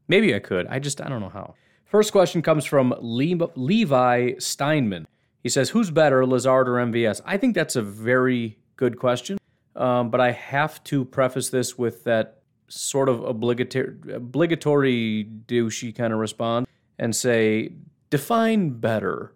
[0.09, 0.66] Maybe I could.
[0.68, 1.55] I just, I don't know how.
[1.85, 5.07] First question comes from Le- Levi Steinman.
[5.42, 7.20] He says, Who's better, Lazard or MVS?
[7.24, 9.38] I think that's a very good question.
[9.76, 16.12] Um, but I have to preface this with that sort of obligatory, obligatory douchey kind
[16.12, 17.70] of response and say,
[18.11, 19.35] define better,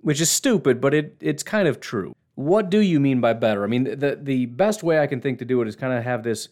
[0.00, 2.14] which is stupid, but it, it's kind of true.
[2.36, 3.64] What do you mean by better?
[3.64, 6.04] I mean, the, the best way I can think to do it is kind of
[6.04, 6.48] have this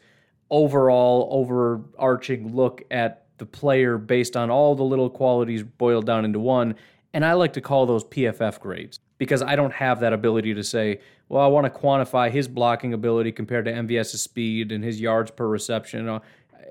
[0.50, 6.38] overall, overarching look at the player based on all the little qualities boiled down into
[6.38, 6.76] one.
[7.14, 10.64] And I like to call those PFF grades because I don't have that ability to
[10.64, 15.00] say, well, I want to quantify his blocking ability compared to MVS's speed and his
[15.00, 16.20] yards per reception, uh,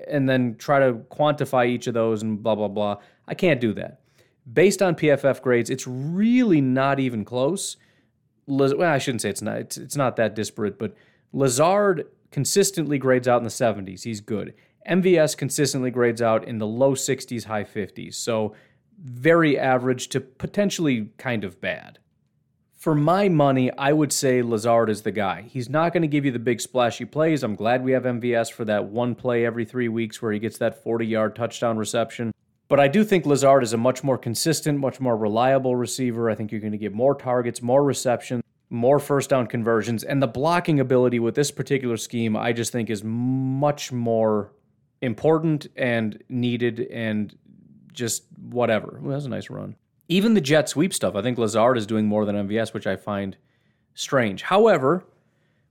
[0.08, 2.96] and then try to quantify each of those and blah, blah, blah.
[3.26, 4.00] I can't do that.
[4.52, 7.76] Based on PFF grades, it's really not even close.
[8.46, 9.58] well, I shouldn't say it's not.
[9.58, 10.94] It's, it's not that disparate, but
[11.32, 14.02] Lazard consistently grades out in the 70s.
[14.02, 14.54] He's good.
[14.88, 18.14] MVS consistently grades out in the low 60s, high 50s.
[18.14, 18.54] So
[19.02, 21.98] very average to potentially kind of bad.
[22.72, 25.42] For my money, I would say Lazard is the guy.
[25.42, 27.42] He's not going to give you the big splashy plays.
[27.42, 30.58] I'm glad we have MVS for that one play every three weeks where he gets
[30.58, 32.32] that 40 yard touchdown reception.
[32.68, 36.30] But I do think Lazard is a much more consistent, much more reliable receiver.
[36.30, 40.02] I think you're going to get more targets, more reception, more first down conversions.
[40.02, 44.52] And the blocking ability with this particular scheme, I just think is much more
[45.02, 47.36] important and needed and
[47.92, 48.98] just whatever.
[49.00, 49.76] Well, that's a nice run.
[50.08, 52.96] Even the jet sweep stuff, I think Lazard is doing more than MVS, which I
[52.96, 53.36] find
[53.94, 54.42] strange.
[54.42, 55.04] However,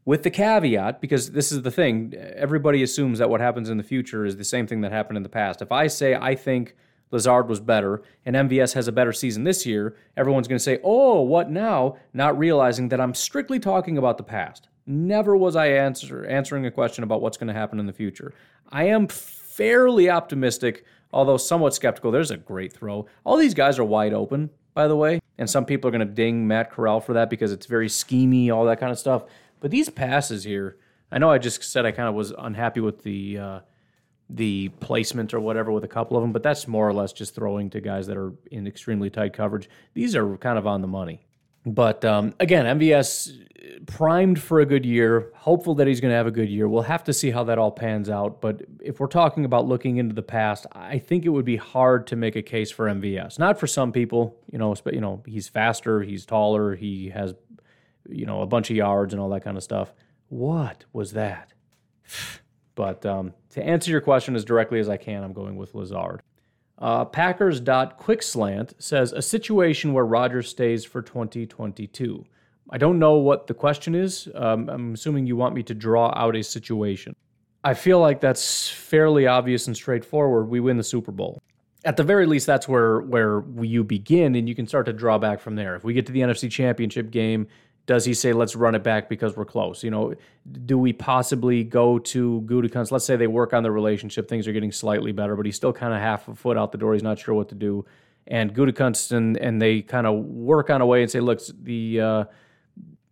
[0.05, 3.83] with the caveat, because this is the thing, everybody assumes that what happens in the
[3.83, 5.61] future is the same thing that happened in the past.
[5.61, 6.75] If I say I think
[7.11, 10.79] Lazard was better and MVS has a better season this year, everyone's going to say,
[10.83, 11.97] oh, what now?
[12.13, 14.69] Not realizing that I'm strictly talking about the past.
[14.87, 18.33] Never was I answer, answering a question about what's going to happen in the future.
[18.69, 22.11] I am fairly optimistic, although somewhat skeptical.
[22.11, 23.05] There's a great throw.
[23.23, 26.13] All these guys are wide open, by the way, and some people are going to
[26.13, 29.23] ding Matt Corral for that because it's very schemy, all that kind of stuff.
[29.59, 30.77] But these passes here,
[31.11, 33.59] I know I just said I kind of was unhappy with the uh,
[34.29, 37.35] the placement or whatever with a couple of them, but that's more or less just
[37.35, 39.69] throwing to guys that are in extremely tight coverage.
[39.93, 41.25] These are kind of on the money.
[41.65, 43.37] But um, again, MVS
[43.85, 46.67] primed for a good year, hopeful that he's going to have a good year.
[46.67, 48.41] We'll have to see how that all pans out.
[48.41, 52.07] But if we're talking about looking into the past, I think it would be hard
[52.07, 53.39] to make a case for MVS.
[53.39, 57.33] Not for some people, you know, you know, he's faster, he's taller, he has,
[58.09, 59.93] you know, a bunch of yards and all that kind of stuff.
[60.29, 61.53] What was that?
[62.73, 66.21] But um, to answer your question as directly as I can, I'm going with Lazard.
[66.81, 72.25] Uh, Packers.quickslant says a situation where Rodgers stays for 2022.
[72.71, 74.27] I don't know what the question is.
[74.33, 77.15] Um, I'm assuming you want me to draw out a situation.
[77.63, 80.49] I feel like that's fairly obvious and straightforward.
[80.49, 81.39] We win the Super Bowl.
[81.85, 85.19] At the very least, that's where where you begin, and you can start to draw
[85.19, 85.75] back from there.
[85.75, 87.47] If we get to the NFC Championship game
[87.85, 89.83] does he say let's run it back because we're close?
[89.83, 90.13] You know,
[90.65, 92.91] do we possibly go to Gutekunst?
[92.91, 95.73] Let's say they work on the relationship, things are getting slightly better, but he's still
[95.73, 96.93] kind of half a foot out the door.
[96.93, 97.85] He's not sure what to do.
[98.27, 102.01] And Gutekunst and and they kind of work on a way and say, look, the
[102.01, 102.23] uh,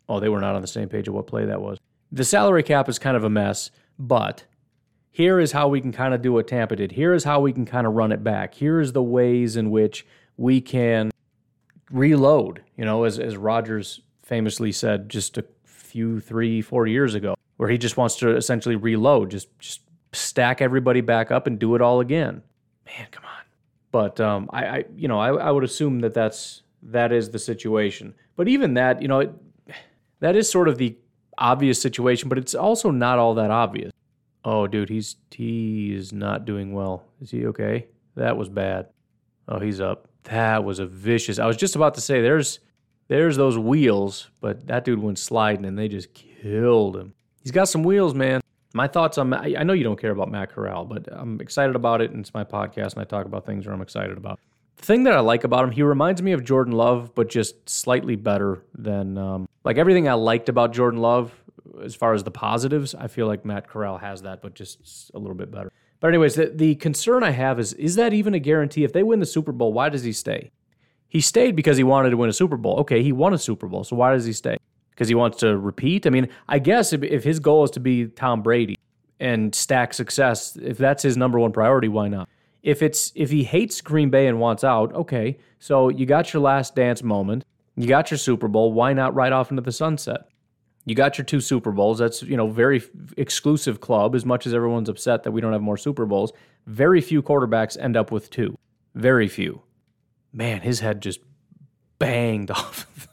[0.07, 1.79] oh, they were not on the same page of what play that was.
[2.11, 4.45] The salary cap is kind of a mess, but
[5.11, 6.93] here is how we can kind of do what Tampa did.
[6.93, 8.53] Here is how we can kind of run it back.
[8.53, 10.05] Here is the ways in which
[10.37, 11.11] we can
[11.91, 12.63] reload.
[12.77, 17.67] You know, as as Rodgers famously said just a few, three, four years ago, where
[17.67, 19.81] he just wants to essentially reload, just just
[20.13, 22.43] stack everybody back up and do it all again.
[22.85, 23.43] Man, come on.
[23.91, 27.39] But um, I, I, you know, I, I would assume that that's that is the
[27.39, 28.13] situation.
[28.35, 29.33] But even that, you know, it,
[30.19, 30.95] that is sort of the
[31.37, 33.91] obvious situation, but it's also not all that obvious.
[34.45, 37.03] Oh, dude, he's he is not doing well.
[37.19, 37.87] Is he okay?
[38.15, 38.89] That was bad.
[39.47, 40.07] Oh, he's up.
[40.25, 41.39] That was a vicious.
[41.39, 42.59] I was just about to say there's
[43.09, 47.13] there's those wheels, but that dude went sliding and they just killed him.
[47.41, 48.41] He's got some wheels, man.
[48.73, 52.01] My thoughts on I know you don't care about Matt Corral, but I'm excited about
[52.01, 54.39] it, and it's my podcast, and I talk about things where I'm excited about.
[54.77, 57.67] The thing that I like about him, he reminds me of Jordan Love, but just
[57.67, 61.33] slightly better than um, like everything I liked about Jordan Love
[61.83, 62.93] as far as the positives.
[62.93, 65.71] I feel like Matt Corral has that, but just a little bit better.
[65.99, 68.83] But anyways, the, the concern I have is is that even a guarantee?
[68.83, 70.51] If they win the Super Bowl, why does he stay?
[71.09, 72.77] He stayed because he wanted to win a Super Bowl.
[72.81, 74.57] Okay, he won a Super Bowl, so why does he stay?
[74.91, 76.05] Because he wants to repeat?
[76.05, 78.77] I mean, I guess if, if his goal is to be Tom Brady
[79.19, 82.29] and stack success, if that's his number one priority, why not?
[82.61, 86.41] If it's if he hates Green Bay and wants out, okay, so you got your
[86.41, 87.43] last dance moment,
[87.75, 90.27] you got your Super Bowl, why not ride off into the sunset?
[90.85, 91.99] You got your two Super Bowls.
[91.99, 92.83] That's you know very
[93.17, 94.13] exclusive club.
[94.13, 96.33] As much as everyone's upset that we don't have more Super Bowls,
[96.67, 98.57] very few quarterbacks end up with two.
[98.93, 99.61] Very few
[100.33, 101.19] man, his head just
[101.97, 103.07] banged off.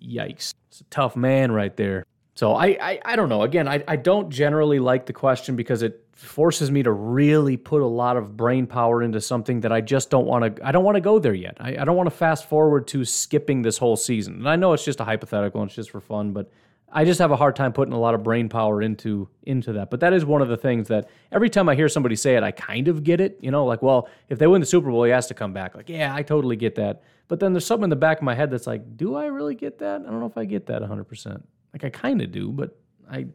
[0.00, 0.54] Yikes.
[0.68, 2.04] It's a tough man right there.
[2.34, 3.42] So I, I, I don't know.
[3.42, 7.82] Again, I, I don't generally like the question because it forces me to really put
[7.82, 10.66] a lot of brain power into something that I just don't want to.
[10.66, 11.58] I don't want to go there yet.
[11.60, 14.34] I, I don't want to fast forward to skipping this whole season.
[14.36, 16.50] And I know it's just a hypothetical and it's just for fun, but
[16.94, 19.90] I just have a hard time putting a lot of brain power into into that.
[19.90, 22.42] But that is one of the things that every time I hear somebody say it,
[22.42, 23.38] I kind of get it.
[23.40, 25.74] You know, like, well, if they win the Super Bowl, he has to come back.
[25.74, 27.02] Like, yeah, I totally get that.
[27.28, 29.54] But then there's something in the back of my head that's like, do I really
[29.54, 30.02] get that?
[30.02, 31.42] I don't know if I get that 100%.
[31.72, 32.78] Like, I kind of do, but
[33.10, 33.26] I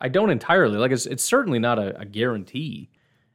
[0.00, 0.76] I don't entirely.
[0.76, 2.90] Like, it's it's certainly not a, a guarantee.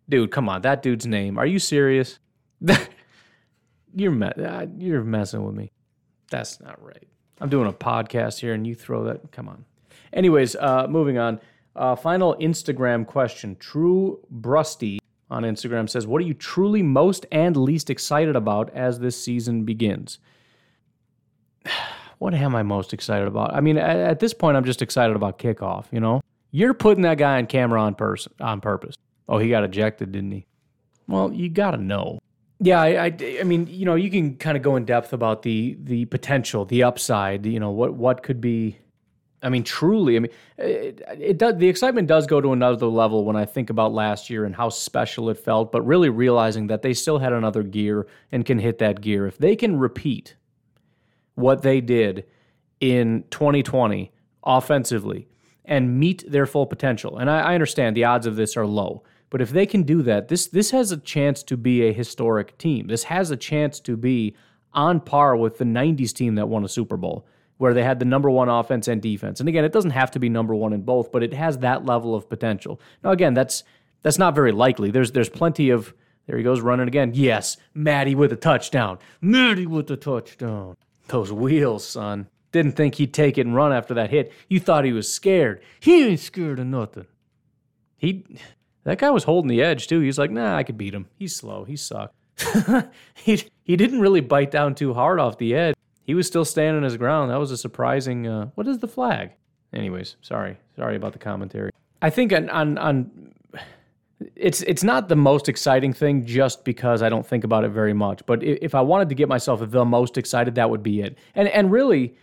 [0.10, 1.38] Dude, come on, that dude's name.
[1.38, 2.20] Are you serious?
[3.96, 5.72] you're me- uh, you're messing with me.
[6.30, 7.08] That's not right.
[7.40, 9.32] I'm doing a podcast here, and you throw that.
[9.32, 9.66] Come on.
[10.14, 11.40] Anyways, uh, moving on.
[11.76, 13.56] Uh, final Instagram question.
[13.56, 15.00] True Brusty
[15.30, 19.64] on Instagram says, What are you truly most and least excited about as this season
[19.64, 20.20] begins?
[22.18, 23.54] what am I most excited about?
[23.54, 26.22] I mean, at, at, this point, I'm just excited about kickoff, you know?
[26.52, 28.96] You're putting that guy on camera on, pers- on purpose.
[29.28, 30.46] Oh, he got ejected, didn't he?
[31.08, 32.20] Well, you got to know.
[32.62, 35.44] Yeah, I, I, I, mean, you know, you can kind of go in depth about
[35.44, 37.46] the the potential, the upside.
[37.46, 38.78] You know, what what could be
[39.42, 41.56] I mean, truly, I mean, it, it, does.
[41.58, 44.70] The excitement does go to another level when I think about last year and how
[44.70, 45.72] special it felt.
[45.72, 49.28] But really realizing that they still had another gear and can hit that gear.
[49.28, 50.36] If they can repeat
[51.36, 52.26] what they did
[52.82, 54.12] in 2020
[54.44, 55.28] offensively
[55.64, 59.04] and meet their full potential, and I, I understand the odds of this are low,
[59.30, 62.58] but if they can do that, this this has a chance to be a historic
[62.58, 62.88] team.
[62.88, 64.36] This has a chance to be
[64.74, 67.26] on par with the '90s team that won a Super Bowl
[67.58, 69.42] where they had the number one offense and defense.
[69.42, 71.86] And again, it doesn't have to be number one in both, but it has that
[71.86, 72.80] level of potential.
[73.04, 73.64] Now, again, that's
[74.02, 74.92] That's not very likely.
[74.92, 75.94] There's there's plenty of
[76.26, 77.12] there he goes running again.
[77.14, 79.00] Yes, Maddie with a touchdown.
[79.20, 80.76] Maddie with a touchdown.
[81.08, 82.28] Those wheels, son.
[82.52, 84.32] Didn't think he'd take it and run after that hit.
[84.48, 85.62] You thought he was scared.
[85.80, 87.08] He ain't scared of nothing.
[87.98, 88.26] He
[88.84, 90.00] that guy was holding the edge too.
[90.00, 91.08] He's like, nah, I could beat him.
[91.18, 91.64] He's slow.
[91.64, 92.16] He sucked.
[93.16, 95.76] he he didn't really bite down too hard off the edge.
[96.04, 97.32] He was still standing his ground.
[97.32, 98.28] That was a surprising.
[98.28, 99.32] Uh, what is the flag?
[99.74, 101.72] Anyways, sorry, sorry about the commentary.
[102.02, 103.34] I think on on on
[104.36, 107.94] it's it's not the most exciting thing just because I don't think about it very
[107.94, 108.26] much.
[108.26, 111.18] But if I wanted to get myself the most excited, that would be it.
[111.36, 112.16] And and really,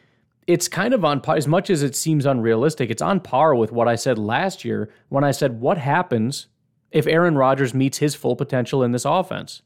[0.47, 2.91] it's kind of on par as much as it seems unrealistic.
[2.91, 6.47] It's on par with what I said last year when I said, "What happens
[6.91, 9.63] if Aaron Rodgers meets his full potential in this offense?"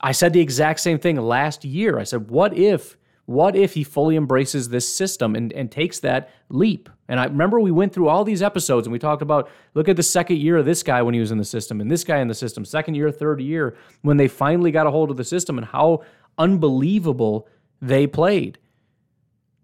[0.00, 1.98] I said the exact same thing last year.
[1.98, 2.96] I said, "What if?"
[3.26, 6.88] What if he fully embraces this system and, and takes that leap?
[7.08, 9.96] And I remember we went through all these episodes and we talked about look at
[9.96, 12.18] the second year of this guy when he was in the system and this guy
[12.18, 15.24] in the system, second year, third year, when they finally got a hold of the
[15.24, 16.02] system and how
[16.36, 17.46] unbelievable
[17.80, 18.58] they played.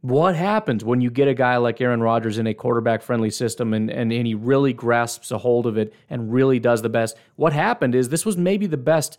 [0.01, 3.75] What happens when you get a guy like Aaron Rodgers in a quarterback friendly system
[3.75, 7.17] and, and, and he really grasps a hold of it and really does the best?
[7.35, 9.19] What happened is this was maybe the best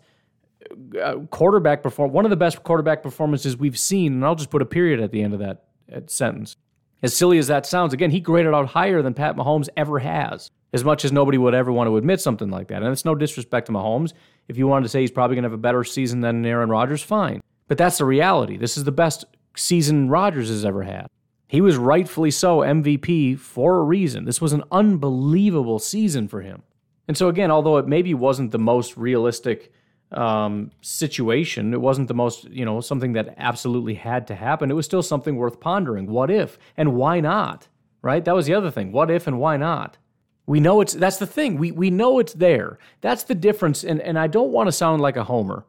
[1.00, 4.62] uh, quarterback perform one of the best quarterback performances we've seen, and I'll just put
[4.62, 5.64] a period at the end of that
[6.10, 6.56] sentence.
[7.02, 10.50] As silly as that sounds, again, he graded out higher than Pat Mahomes ever has.
[10.72, 13.14] As much as nobody would ever want to admit something like that, and it's no
[13.16, 14.12] disrespect to Mahomes.
[14.46, 16.70] If you wanted to say he's probably going to have a better season than Aaron
[16.70, 17.40] Rodgers, fine.
[17.66, 18.56] But that's the reality.
[18.56, 19.24] This is the best
[19.56, 21.06] season Rodgers has ever had.
[21.46, 24.24] He was rightfully so MVP for a reason.
[24.24, 26.62] This was an unbelievable season for him.
[27.08, 29.72] And so, again, although it maybe wasn't the most realistic
[30.12, 31.72] um, situation.
[31.72, 34.70] It wasn't the most, you know, something that absolutely had to happen.
[34.70, 36.06] It was still something worth pondering.
[36.06, 37.68] What if and why not?
[38.02, 38.24] Right?
[38.24, 38.92] That was the other thing.
[38.92, 39.98] What if and why not?
[40.46, 41.58] We know it's that's the thing.
[41.58, 42.78] We we know it's there.
[43.02, 43.84] That's the difference.
[43.84, 45.64] And and I don't want to sound like a homer,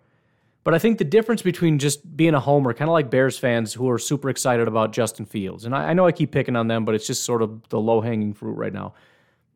[0.64, 3.74] but I think the difference between just being a homer, kind of like Bears fans
[3.74, 6.68] who are super excited about Justin Fields, and I, I know I keep picking on
[6.68, 8.94] them, but it's just sort of the low hanging fruit right now.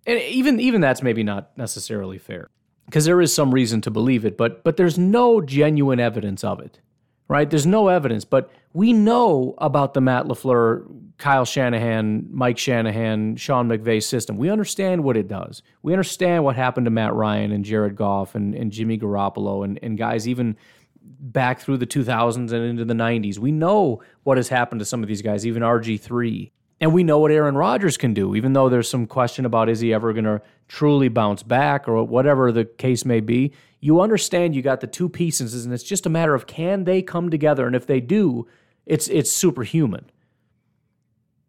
[0.07, 2.49] And even even that's maybe not necessarily fair
[2.85, 6.59] because there is some reason to believe it, but but there's no genuine evidence of
[6.59, 6.79] it,
[7.27, 7.49] right?
[7.49, 10.85] There's no evidence, but we know about the Matt LaFleur,
[11.17, 14.37] Kyle Shanahan, Mike Shanahan, Sean McVay system.
[14.37, 15.61] We understand what it does.
[15.81, 19.79] We understand what happened to Matt Ryan and Jared Goff and, and Jimmy Garoppolo and,
[19.81, 20.57] and guys even
[21.05, 23.37] back through the 2000s and into the 90s.
[23.37, 26.51] We know what has happened to some of these guys, even RG3.
[26.81, 29.79] And we know what Aaron Rodgers can do, even though there's some question about is
[29.79, 33.53] he ever going to truly bounce back or whatever the case may be.
[33.79, 37.01] You understand you got the two pieces, and it's just a matter of can they
[37.01, 38.47] come together, and if they do,
[38.85, 40.09] it's it's superhuman.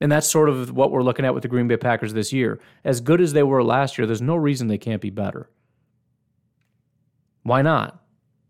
[0.00, 2.60] And that's sort of what we're looking at with the Green Bay Packers this year.
[2.84, 5.48] As good as they were last year, there's no reason they can't be better.
[7.42, 8.02] Why not?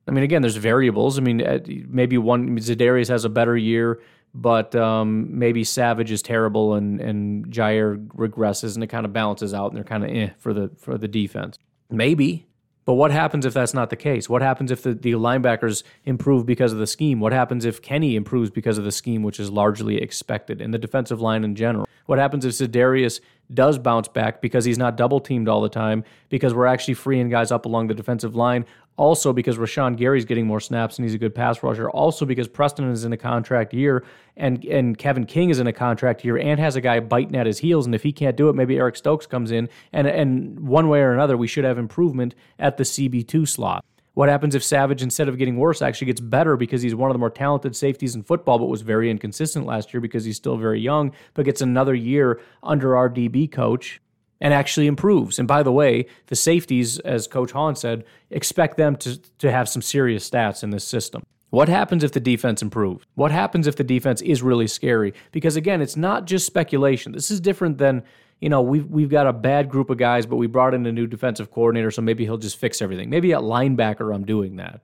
[0.06, 1.18] I mean, again, there's variables.
[1.18, 4.00] I mean, maybe one Za'Darius has a better year
[4.36, 9.54] but um, maybe Savage is terrible and and Jaire regresses and it kind of balances
[9.54, 11.58] out and they're kind of eh for the for the defense.
[11.90, 12.46] Maybe.
[12.84, 14.28] But what happens if that's not the case?
[14.28, 17.18] What happens if the, the linebackers improve because of the scheme?
[17.18, 20.78] What happens if Kenny improves because of the scheme, which is largely expected, in the
[20.78, 21.88] defensive line in general?
[22.04, 23.18] What happens if Za'Darius
[23.52, 27.28] does bounce back because he's not double teamed all the time, because we're actually freeing
[27.28, 28.64] guys up along the defensive line,
[28.96, 32.48] also because Rashan Gary's getting more snaps and he's a good pass rusher, also because
[32.48, 34.04] Preston is in a contract year
[34.36, 37.46] and and Kevin King is in a contract year and has a guy biting at
[37.46, 37.86] his heels.
[37.86, 41.00] And if he can't do it, maybe Eric Stokes comes in and and one way
[41.00, 43.84] or another, we should have improvement at the CB2 slot.
[44.16, 47.14] What happens if Savage, instead of getting worse, actually gets better because he's one of
[47.14, 50.56] the more talented safeties in football, but was very inconsistent last year because he's still
[50.56, 54.00] very young, but gets another year under our DB coach
[54.40, 55.38] and actually improves.
[55.38, 59.68] And by the way, the safeties, as Coach Hahn said, expect them to, to have
[59.68, 61.22] some serious stats in this system.
[61.50, 63.04] What happens if the defense improves?
[63.16, 65.12] What happens if the defense is really scary?
[65.30, 67.12] Because again, it's not just speculation.
[67.12, 68.02] This is different than,
[68.40, 70.92] you know, we've, we've got a bad group of guys, but we brought in a
[70.92, 73.08] new defensive coordinator, so maybe he'll just fix everything.
[73.08, 74.82] Maybe at linebacker, I'm doing that.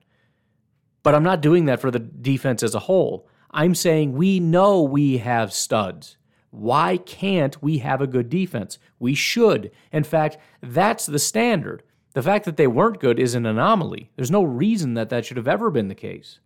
[1.03, 3.27] But I'm not doing that for the defense as a whole.
[3.51, 6.17] I'm saying we know we have studs.
[6.49, 8.79] Why can't we have a good defense?
[8.99, 9.71] We should.
[9.91, 11.83] In fact, that's the standard.
[12.13, 14.11] The fact that they weren't good is an anomaly.
[14.15, 16.39] There's no reason that that should have ever been the case.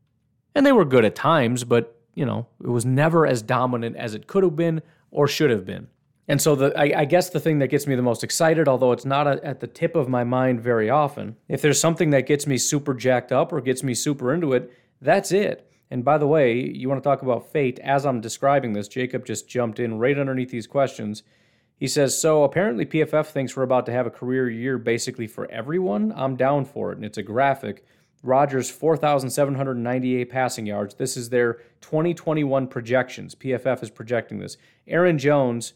[0.56, 4.16] And they were good at times, but, you know, it was never as dominant as
[4.16, 4.82] it could have been
[5.12, 5.88] or should have been.
[6.28, 8.92] And so the, I, I, guess the thing that gets me the most excited, although
[8.92, 12.28] it's not a, at the tip of my mind very often, if there's something that
[12.28, 14.72] gets me super jacked up or gets me super into it,
[15.02, 15.72] that's it.
[15.90, 17.80] And by the way, you want to talk about fate.
[17.80, 21.24] As I'm describing this, Jacob just jumped in right underneath these questions.
[21.78, 25.50] He says, So apparently PFF thinks we're about to have a career year basically for
[25.50, 26.12] everyone.
[26.16, 26.98] I'm down for it.
[26.98, 27.86] And it's a graphic.
[28.24, 30.96] Rodgers, 4,798 passing yards.
[30.96, 33.36] This is their 2021 projections.
[33.36, 34.58] PFF is projecting this.
[34.88, 35.74] Aaron Jones,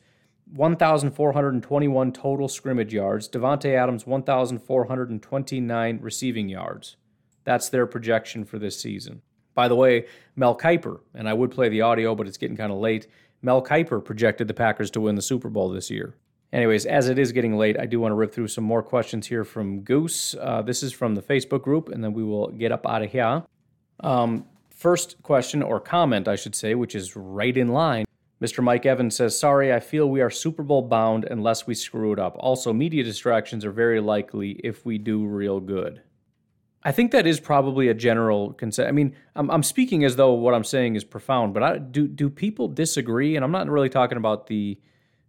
[0.53, 3.27] 1,421 total scrimmage yards.
[3.29, 6.97] Davante Adams, 1,429 receiving yards.
[7.43, 9.21] That's their projection for this season.
[9.53, 12.71] By the way, Mel Kiper, and I would play the audio, but it's getting kind
[12.71, 13.07] of late.
[13.41, 16.15] Mel Kiper projected the Packers to win the Super Bowl this year.
[16.53, 19.27] Anyways, as it is getting late, I do want to rip through some more questions
[19.27, 20.35] here from Goose.
[20.39, 23.11] Uh, this is from the Facebook group, and then we will get up out of
[23.11, 23.43] here.
[24.01, 28.05] Um, first question, or comment, I should say, which is right in line.
[28.41, 28.63] Mr.
[28.63, 32.19] Mike Evans says, Sorry, I feel we are Super Bowl bound unless we screw it
[32.19, 32.35] up.
[32.39, 36.01] Also, media distractions are very likely if we do real good.
[36.83, 38.89] I think that is probably a general consent.
[38.89, 42.07] I mean, I'm, I'm speaking as though what I'm saying is profound, but I, do
[42.07, 43.35] do people disagree?
[43.35, 44.79] And I'm not really talking about the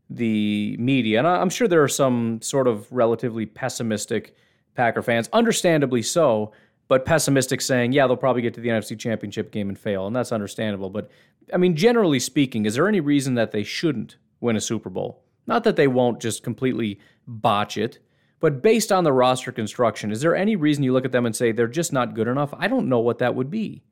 [0.09, 4.35] the media, and I'm sure there are some sort of relatively pessimistic
[4.75, 6.53] Packer fans, understandably so,
[6.89, 10.17] but pessimistic saying, yeah, they'll probably get to the NFC Championship game and fail, and
[10.17, 10.89] that's understandable.
[10.89, 11.11] But
[11.53, 15.25] I mean, generally speaking, is there any reason that they shouldn't win a Super Bowl?
[15.47, 17.99] Not that they won't just completely botch it
[18.43, 21.35] but based on the roster construction, is there any reason you look at them and
[21.35, 22.53] say they're just not good enough?
[22.59, 23.85] I don't know what that would be.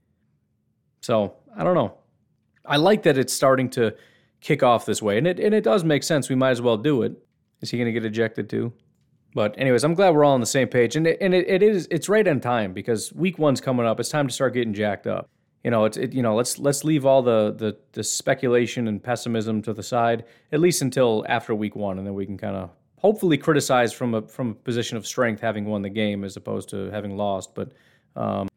[1.03, 1.95] So I don't know.
[2.67, 3.95] I like that it's starting to
[4.41, 6.29] kick off this way, and it and it does make sense.
[6.29, 7.13] We might as well do it.
[7.61, 8.73] Is he going to get ejected too?
[9.35, 11.63] But anyways, I'm glad we're all on the same page, and it, and it, it
[11.63, 14.01] is it's right on time because week one's coming up.
[14.01, 15.31] It's time to start getting jacked up.
[15.65, 19.03] You know, it's it, you know let's let's leave all the, the the speculation and
[19.03, 22.57] pessimism to the side at least until after week one, and then we can kind
[22.57, 26.37] of hopefully criticize from a from a position of strength, having won the game as
[26.37, 27.55] opposed to having lost.
[27.55, 27.73] But
[28.17, 28.49] um,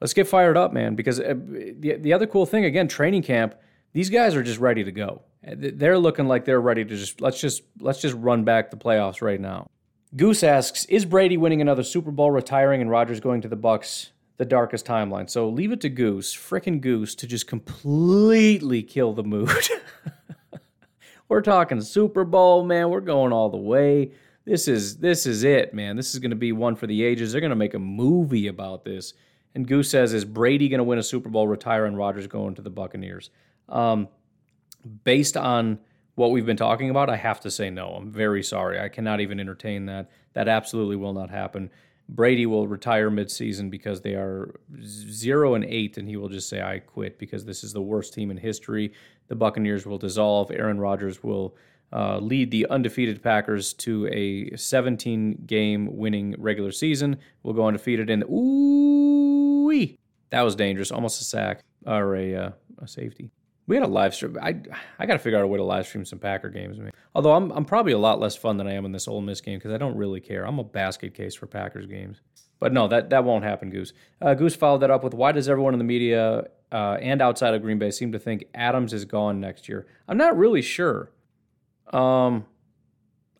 [0.00, 0.94] let's get fired up, man.
[0.94, 3.54] Because uh, the the other cool thing, again, training camp.
[3.92, 5.22] These guys are just ready to go.
[5.44, 9.22] They're looking like they're ready to just let's just let's just run back the playoffs
[9.22, 9.68] right now.
[10.16, 14.10] Goose asks, "Is Brady winning another Super Bowl, retiring, and Rodgers going to the Bucs
[14.36, 19.24] the darkest timeline?" So leave it to Goose, frickin' Goose, to just completely kill the
[19.24, 19.50] mood.
[21.28, 22.90] We're talking Super Bowl, man.
[22.90, 24.12] We're going all the way.
[24.44, 25.96] This is this is it, man.
[25.96, 27.32] This is going to be one for the ages.
[27.32, 29.14] They're going to make a movie about this.
[29.54, 32.54] And Goose says, "Is Brady going to win a Super Bowl, retire, and Rodgers going
[32.56, 33.30] to the Buccaneers?"
[33.68, 34.08] Um,
[35.04, 35.78] based on
[36.14, 37.88] what we've been talking about, I have to say no.
[37.88, 38.78] I'm very sorry.
[38.78, 40.10] I cannot even entertain that.
[40.34, 41.70] That absolutely will not happen.
[42.08, 46.60] Brady will retire midseason because they are zero and eight, and he will just say,
[46.60, 48.92] "I quit," because this is the worst team in history.
[49.28, 50.50] The Buccaneers will dissolve.
[50.50, 51.56] Aaron Rodgers will
[51.92, 57.16] uh, lead the undefeated Packers to a 17 game winning regular season.
[57.42, 58.26] We'll go undefeated in the.
[58.26, 59.44] ooh
[60.34, 63.30] that was dangerous, almost a sack or a, uh, a safety.
[63.66, 64.36] We had a live stream.
[64.40, 64.56] I
[64.98, 66.78] I got to figure out a way to live stream some Packer games.
[67.14, 69.40] Although I'm I'm probably a lot less fun than I am in this Ole Miss
[69.40, 70.46] game because I don't really care.
[70.46, 72.20] I'm a basket case for Packers games.
[72.60, 73.92] But no, that that won't happen, Goose.
[74.20, 77.54] Uh, Goose followed that up with why does everyone in the media uh, and outside
[77.54, 79.86] of Green Bay seem to think Adams is gone next year?
[80.08, 81.10] I'm not really sure.
[81.92, 82.46] Um,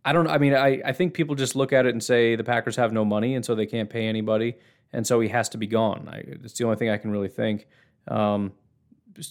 [0.04, 0.26] I don't.
[0.26, 2.92] I mean, I I think people just look at it and say the Packers have
[2.92, 4.56] no money and so they can't pay anybody
[4.94, 6.08] and so he has to be gone.
[6.10, 7.66] I, it's the only thing I can really think.
[8.08, 8.52] Um,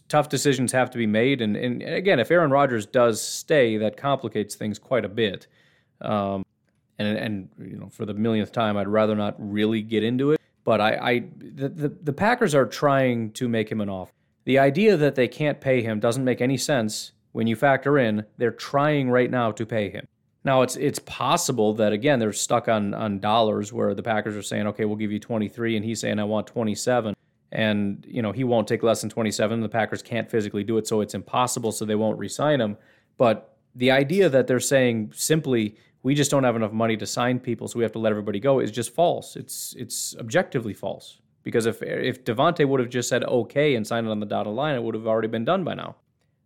[0.08, 1.42] tough decisions have to be made.
[1.42, 5.48] And, and again, if Aaron Rodgers does stay, that complicates things quite a bit.
[6.02, 6.46] Um,
[7.00, 10.42] and and you know, for the millionth time, I'd rather not really get into it.
[10.64, 14.12] But I, I the, the, the Packers are trying to make him an offer.
[14.46, 18.26] The idea that they can't pay him doesn't make any sense when you factor in
[18.38, 20.08] they're trying right now to pay him.
[20.44, 24.44] Now it's it's possible that again they're stuck on on dollars where the Packers are
[24.44, 27.16] saying okay we'll give you 23 and he's saying I want 27
[27.54, 30.88] and you know he won't take less than 27 the packers can't physically do it
[30.88, 32.76] so it's impossible so they won't re-sign him.
[33.18, 37.40] But the idea that they're saying simply we just don't have enough money to sign
[37.40, 39.36] people so we have to let everybody go is just false.
[39.36, 41.20] It's it's objectively false.
[41.44, 44.54] Because if if Davante would have just said okay and signed it on the dotted
[44.54, 45.96] line it would have already been done by now.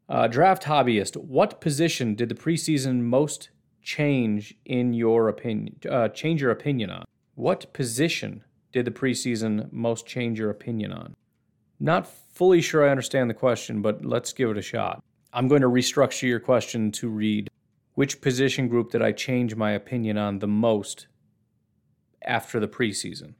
[0.09, 3.49] Uh, draft hobbyist what position did the preseason most
[3.81, 7.05] change in your opinion uh, change your opinion on?
[7.35, 8.43] What position
[8.77, 11.15] did the preseason most change your opinion on?
[11.79, 15.03] Not fully sure I understand the question, but let's give it a shot.
[15.33, 17.49] I'm going to restructure your question to read
[17.95, 21.07] Which position group did I change my opinion on the most
[22.21, 23.33] after the preseason?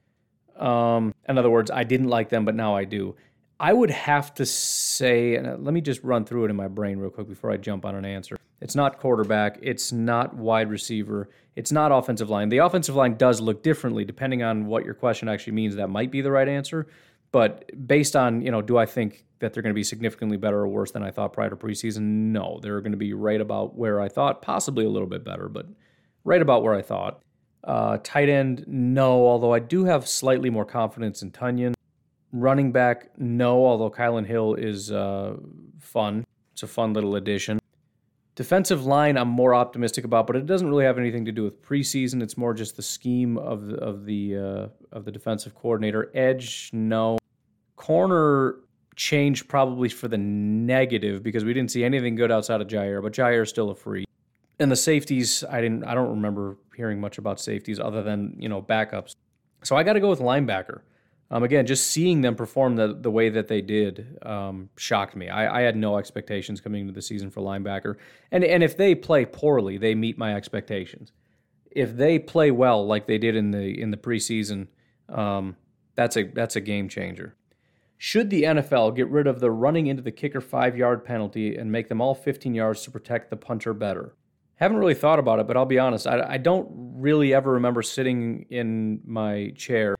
[0.60, 3.16] Um, in other words, I didn't like them, but now I do.
[3.60, 6.98] I would have to say, and let me just run through it in my brain
[6.98, 8.38] real quick before I jump on an answer.
[8.62, 9.60] It's not quarterback.
[9.62, 11.30] It's not wide receiver.
[11.56, 12.50] It's not offensive line.
[12.50, 15.76] The offensive line does look differently depending on what your question actually means.
[15.76, 16.88] That might be the right answer.
[17.32, 20.60] But based on, you know, do I think that they're going to be significantly better
[20.60, 22.02] or worse than I thought prior to preseason?
[22.32, 25.50] No, they're going to be right about where I thought, possibly a little bit better,
[25.50, 25.68] but
[26.24, 27.22] right about where I thought.
[27.64, 31.74] Uh, tight end, no, although I do have slightly more confidence in Tonyan.
[32.32, 35.36] Running back, no, although Kylin Hill is uh,
[35.80, 36.26] fun.
[36.54, 37.60] It's a fun little addition.
[38.38, 41.60] Defensive line, I'm more optimistic about, but it doesn't really have anything to do with
[41.64, 42.22] preseason.
[42.22, 46.12] It's more just the scheme of of the uh, of the defensive coordinator.
[46.14, 47.18] Edge, no.
[47.78, 48.60] Corner
[48.96, 53.12] change probably for the negative because we didn't see anything good outside of Jaire, but
[53.12, 54.06] Jaire is still a free.
[54.60, 55.84] And the safeties, I didn't.
[55.86, 59.16] I don't remember hearing much about safeties other than you know backups.
[59.64, 60.82] So I got to go with linebacker.
[61.30, 65.28] Um, again, just seeing them perform the, the way that they did um, shocked me.
[65.28, 67.98] I, I, had no expectations coming into the season for linebacker,
[68.32, 71.12] and and if they play poorly, they meet my expectations.
[71.70, 74.68] If they play well, like they did in the in the preseason,
[75.10, 75.58] um,
[75.96, 77.36] that's a that's a game changer.
[77.98, 81.72] Should the NFL get rid of the running into the kicker five yard penalty and
[81.72, 84.16] make them all 15 yards to protect the punter better?
[84.56, 86.08] Haven't really thought about it, but I'll be honest.
[86.08, 89.97] I, I don't really ever remember sitting in my chair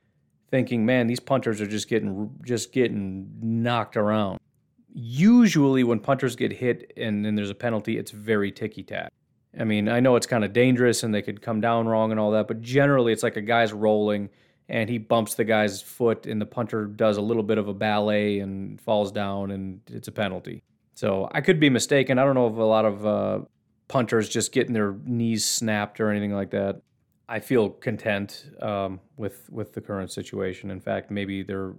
[0.50, 4.38] thinking, man, these punters are just getting just getting knocked around.
[4.92, 9.12] Usually, when punters get hit and then there's a penalty, it's very ticky tack.
[9.58, 12.20] I mean, I know it's kind of dangerous and they could come down wrong and
[12.20, 14.30] all that, but generally, it's like a guy's rolling
[14.68, 17.74] and he bumps the guy's foot, and the punter does a little bit of a
[17.74, 20.62] ballet and falls down, and it's a penalty.
[20.94, 22.18] So I could be mistaken.
[22.18, 23.38] I don't know if a lot of uh,
[23.88, 26.82] punters just getting their knees snapped or anything like that.
[27.28, 30.70] I feel content um, with with the current situation.
[30.70, 31.74] In fact, maybe they're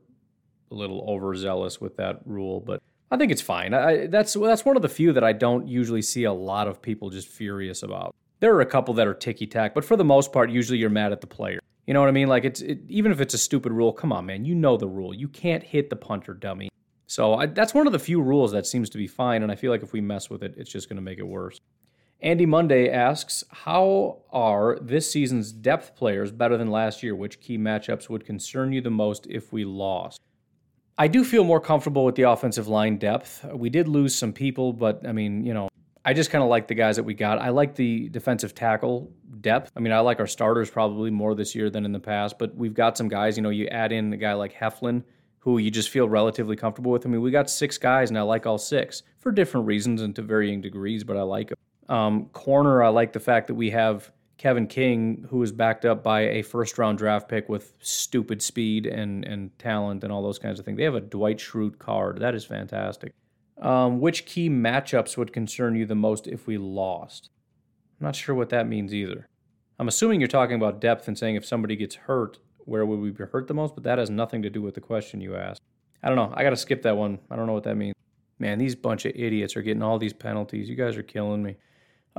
[0.72, 2.82] a little overzealous with that rule, but
[3.12, 3.74] I think it's fine.
[3.74, 6.82] I, that's that's one of the few that I don't usually see a lot of
[6.82, 8.16] people just furious about.
[8.40, 10.90] There are a couple that are ticky tack, but for the most part, usually you're
[10.90, 11.60] mad at the player.
[11.88, 12.28] You know what I mean?
[12.28, 14.88] Like it's it, even if it's a stupid rule, come on, man, you know the
[14.88, 15.14] rule.
[15.14, 16.70] You can't hit the punter, dummy.
[17.08, 19.56] So I, that's one of the few rules that seems to be fine, and I
[19.56, 21.60] feel like if we mess with it, it's just going to make it worse.
[22.22, 27.16] Andy Monday asks, How are this season's depth players better than last year?
[27.16, 30.20] Which key matchups would concern you the most if we lost?
[30.98, 33.46] I do feel more comfortable with the offensive line depth.
[33.54, 35.70] We did lose some people, but I mean, you know,
[36.04, 37.40] I just kind of like the guys that we got.
[37.40, 39.72] I like the defensive tackle depth.
[39.78, 42.54] I mean, I like our starters probably more this year than in the past, but
[42.54, 45.04] we've got some guys, you know, you add in a guy like Heflin,
[45.38, 47.06] who you just feel relatively comfortable with.
[47.06, 50.14] I mean, we got six guys, and I like all six for different reasons and
[50.18, 51.58] to varying degrees, but I like them.
[51.90, 56.02] Um, corner, I like the fact that we have Kevin King, who is backed up
[56.02, 60.40] by a first round draft pick with stupid speed and, and talent and all those
[60.40, 60.78] kinds of things.
[60.78, 62.20] They have a Dwight Schrute card.
[62.20, 63.14] That is fantastic.
[63.60, 67.30] Um, which key matchups would concern you the most if we lost?
[68.00, 69.28] I'm not sure what that means either.
[69.78, 73.12] I'm assuming you're talking about depth and saying if somebody gets hurt, where would we
[73.12, 73.76] be hurt the most?
[73.76, 75.62] But that has nothing to do with the question you asked.
[76.02, 76.32] I don't know.
[76.34, 77.20] I got to skip that one.
[77.30, 77.96] I don't know what that means.
[78.38, 80.70] Man, these bunch of idiots are getting all these penalties.
[80.70, 81.58] You guys are killing me.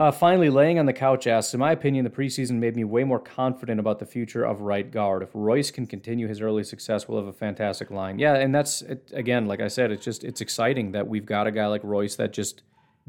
[0.00, 3.04] Uh, finally, laying on the couch asks, in my opinion, the preseason made me way
[3.04, 5.22] more confident about the future of right guard.
[5.22, 8.18] If Royce can continue his early success, we'll have a fantastic line.
[8.18, 11.46] Yeah, and that's it, again, like I said, it's just it's exciting that we've got
[11.46, 12.62] a guy like Royce that just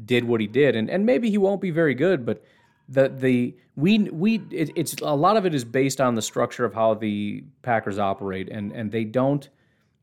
[0.04, 2.44] did what he did, and and maybe he won't be very good, but
[2.90, 6.66] the the we we it, it's a lot of it is based on the structure
[6.66, 9.48] of how the Packers operate, and and they don't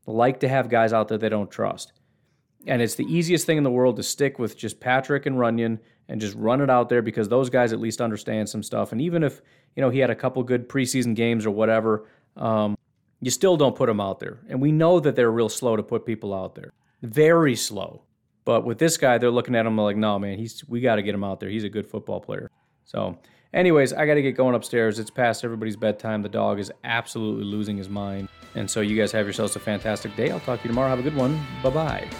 [0.06, 1.92] like to have guys out there they don't trust.
[2.66, 5.78] And it's the easiest thing in the world to stick with just Patrick and Runyan
[6.10, 8.90] and just run it out there because those guys at least understand some stuff.
[8.92, 9.40] And even if
[9.76, 12.06] you know he had a couple good preseason games or whatever,
[12.36, 12.76] um,
[13.20, 14.40] you still don't put him out there.
[14.48, 18.02] And we know that they're real slow to put people out there, very slow.
[18.44, 21.02] But with this guy, they're looking at him like, no, man, he's we got to
[21.02, 21.48] get him out there.
[21.48, 22.50] He's a good football player.
[22.84, 23.16] So,
[23.54, 24.98] anyways, I got to get going upstairs.
[24.98, 26.22] It's past everybody's bedtime.
[26.22, 28.28] The dog is absolutely losing his mind.
[28.56, 30.30] And so, you guys have yourselves a fantastic day.
[30.30, 30.88] I'll talk to you tomorrow.
[30.88, 31.40] Have a good one.
[31.62, 32.10] Bye bye.